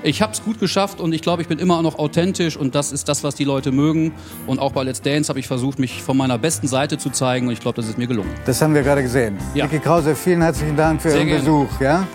ich 0.02 0.22
habe 0.22 0.32
es 0.32 0.42
gut 0.42 0.58
geschafft 0.58 1.00
und 1.00 1.12
ich 1.12 1.20
glaube, 1.20 1.42
ich 1.42 1.48
bin 1.48 1.58
immer 1.58 1.82
noch 1.82 1.98
authentisch 1.98 2.56
und 2.56 2.74
das 2.74 2.92
ist 2.92 3.08
das, 3.08 3.22
was 3.22 3.34
die 3.34 3.44
Leute 3.44 3.70
mögen. 3.72 4.12
Und 4.46 4.58
auch 4.58 4.72
bei 4.72 4.82
Let's 4.82 5.02
Dance 5.02 5.28
habe 5.28 5.40
ich 5.40 5.46
versucht, 5.46 5.78
mich 5.78 6.02
von 6.02 6.16
meiner 6.16 6.38
besten 6.38 6.68
Seite 6.68 6.96
zu 6.98 7.10
zeigen 7.10 7.48
und 7.48 7.52
ich 7.52 7.60
glaube, 7.60 7.76
das 7.76 7.88
ist 7.88 7.98
mir 7.98 8.06
gelungen. 8.06 8.30
Das 8.46 8.62
haben 8.62 8.74
wir 8.74 8.82
gerade 8.82 9.02
gesehen. 9.02 9.36
Ja. 9.54 9.64
Vicky 9.64 9.80
Krause, 9.80 10.14
vielen 10.14 10.42
herzlichen 10.42 10.76
Dank 10.76 11.02
für 11.02 11.10
Sehr 11.10 11.18
Ihren 11.18 11.28
gerne. 11.28 11.42
Besuch. 11.42 11.80
Ja? 11.80 12.06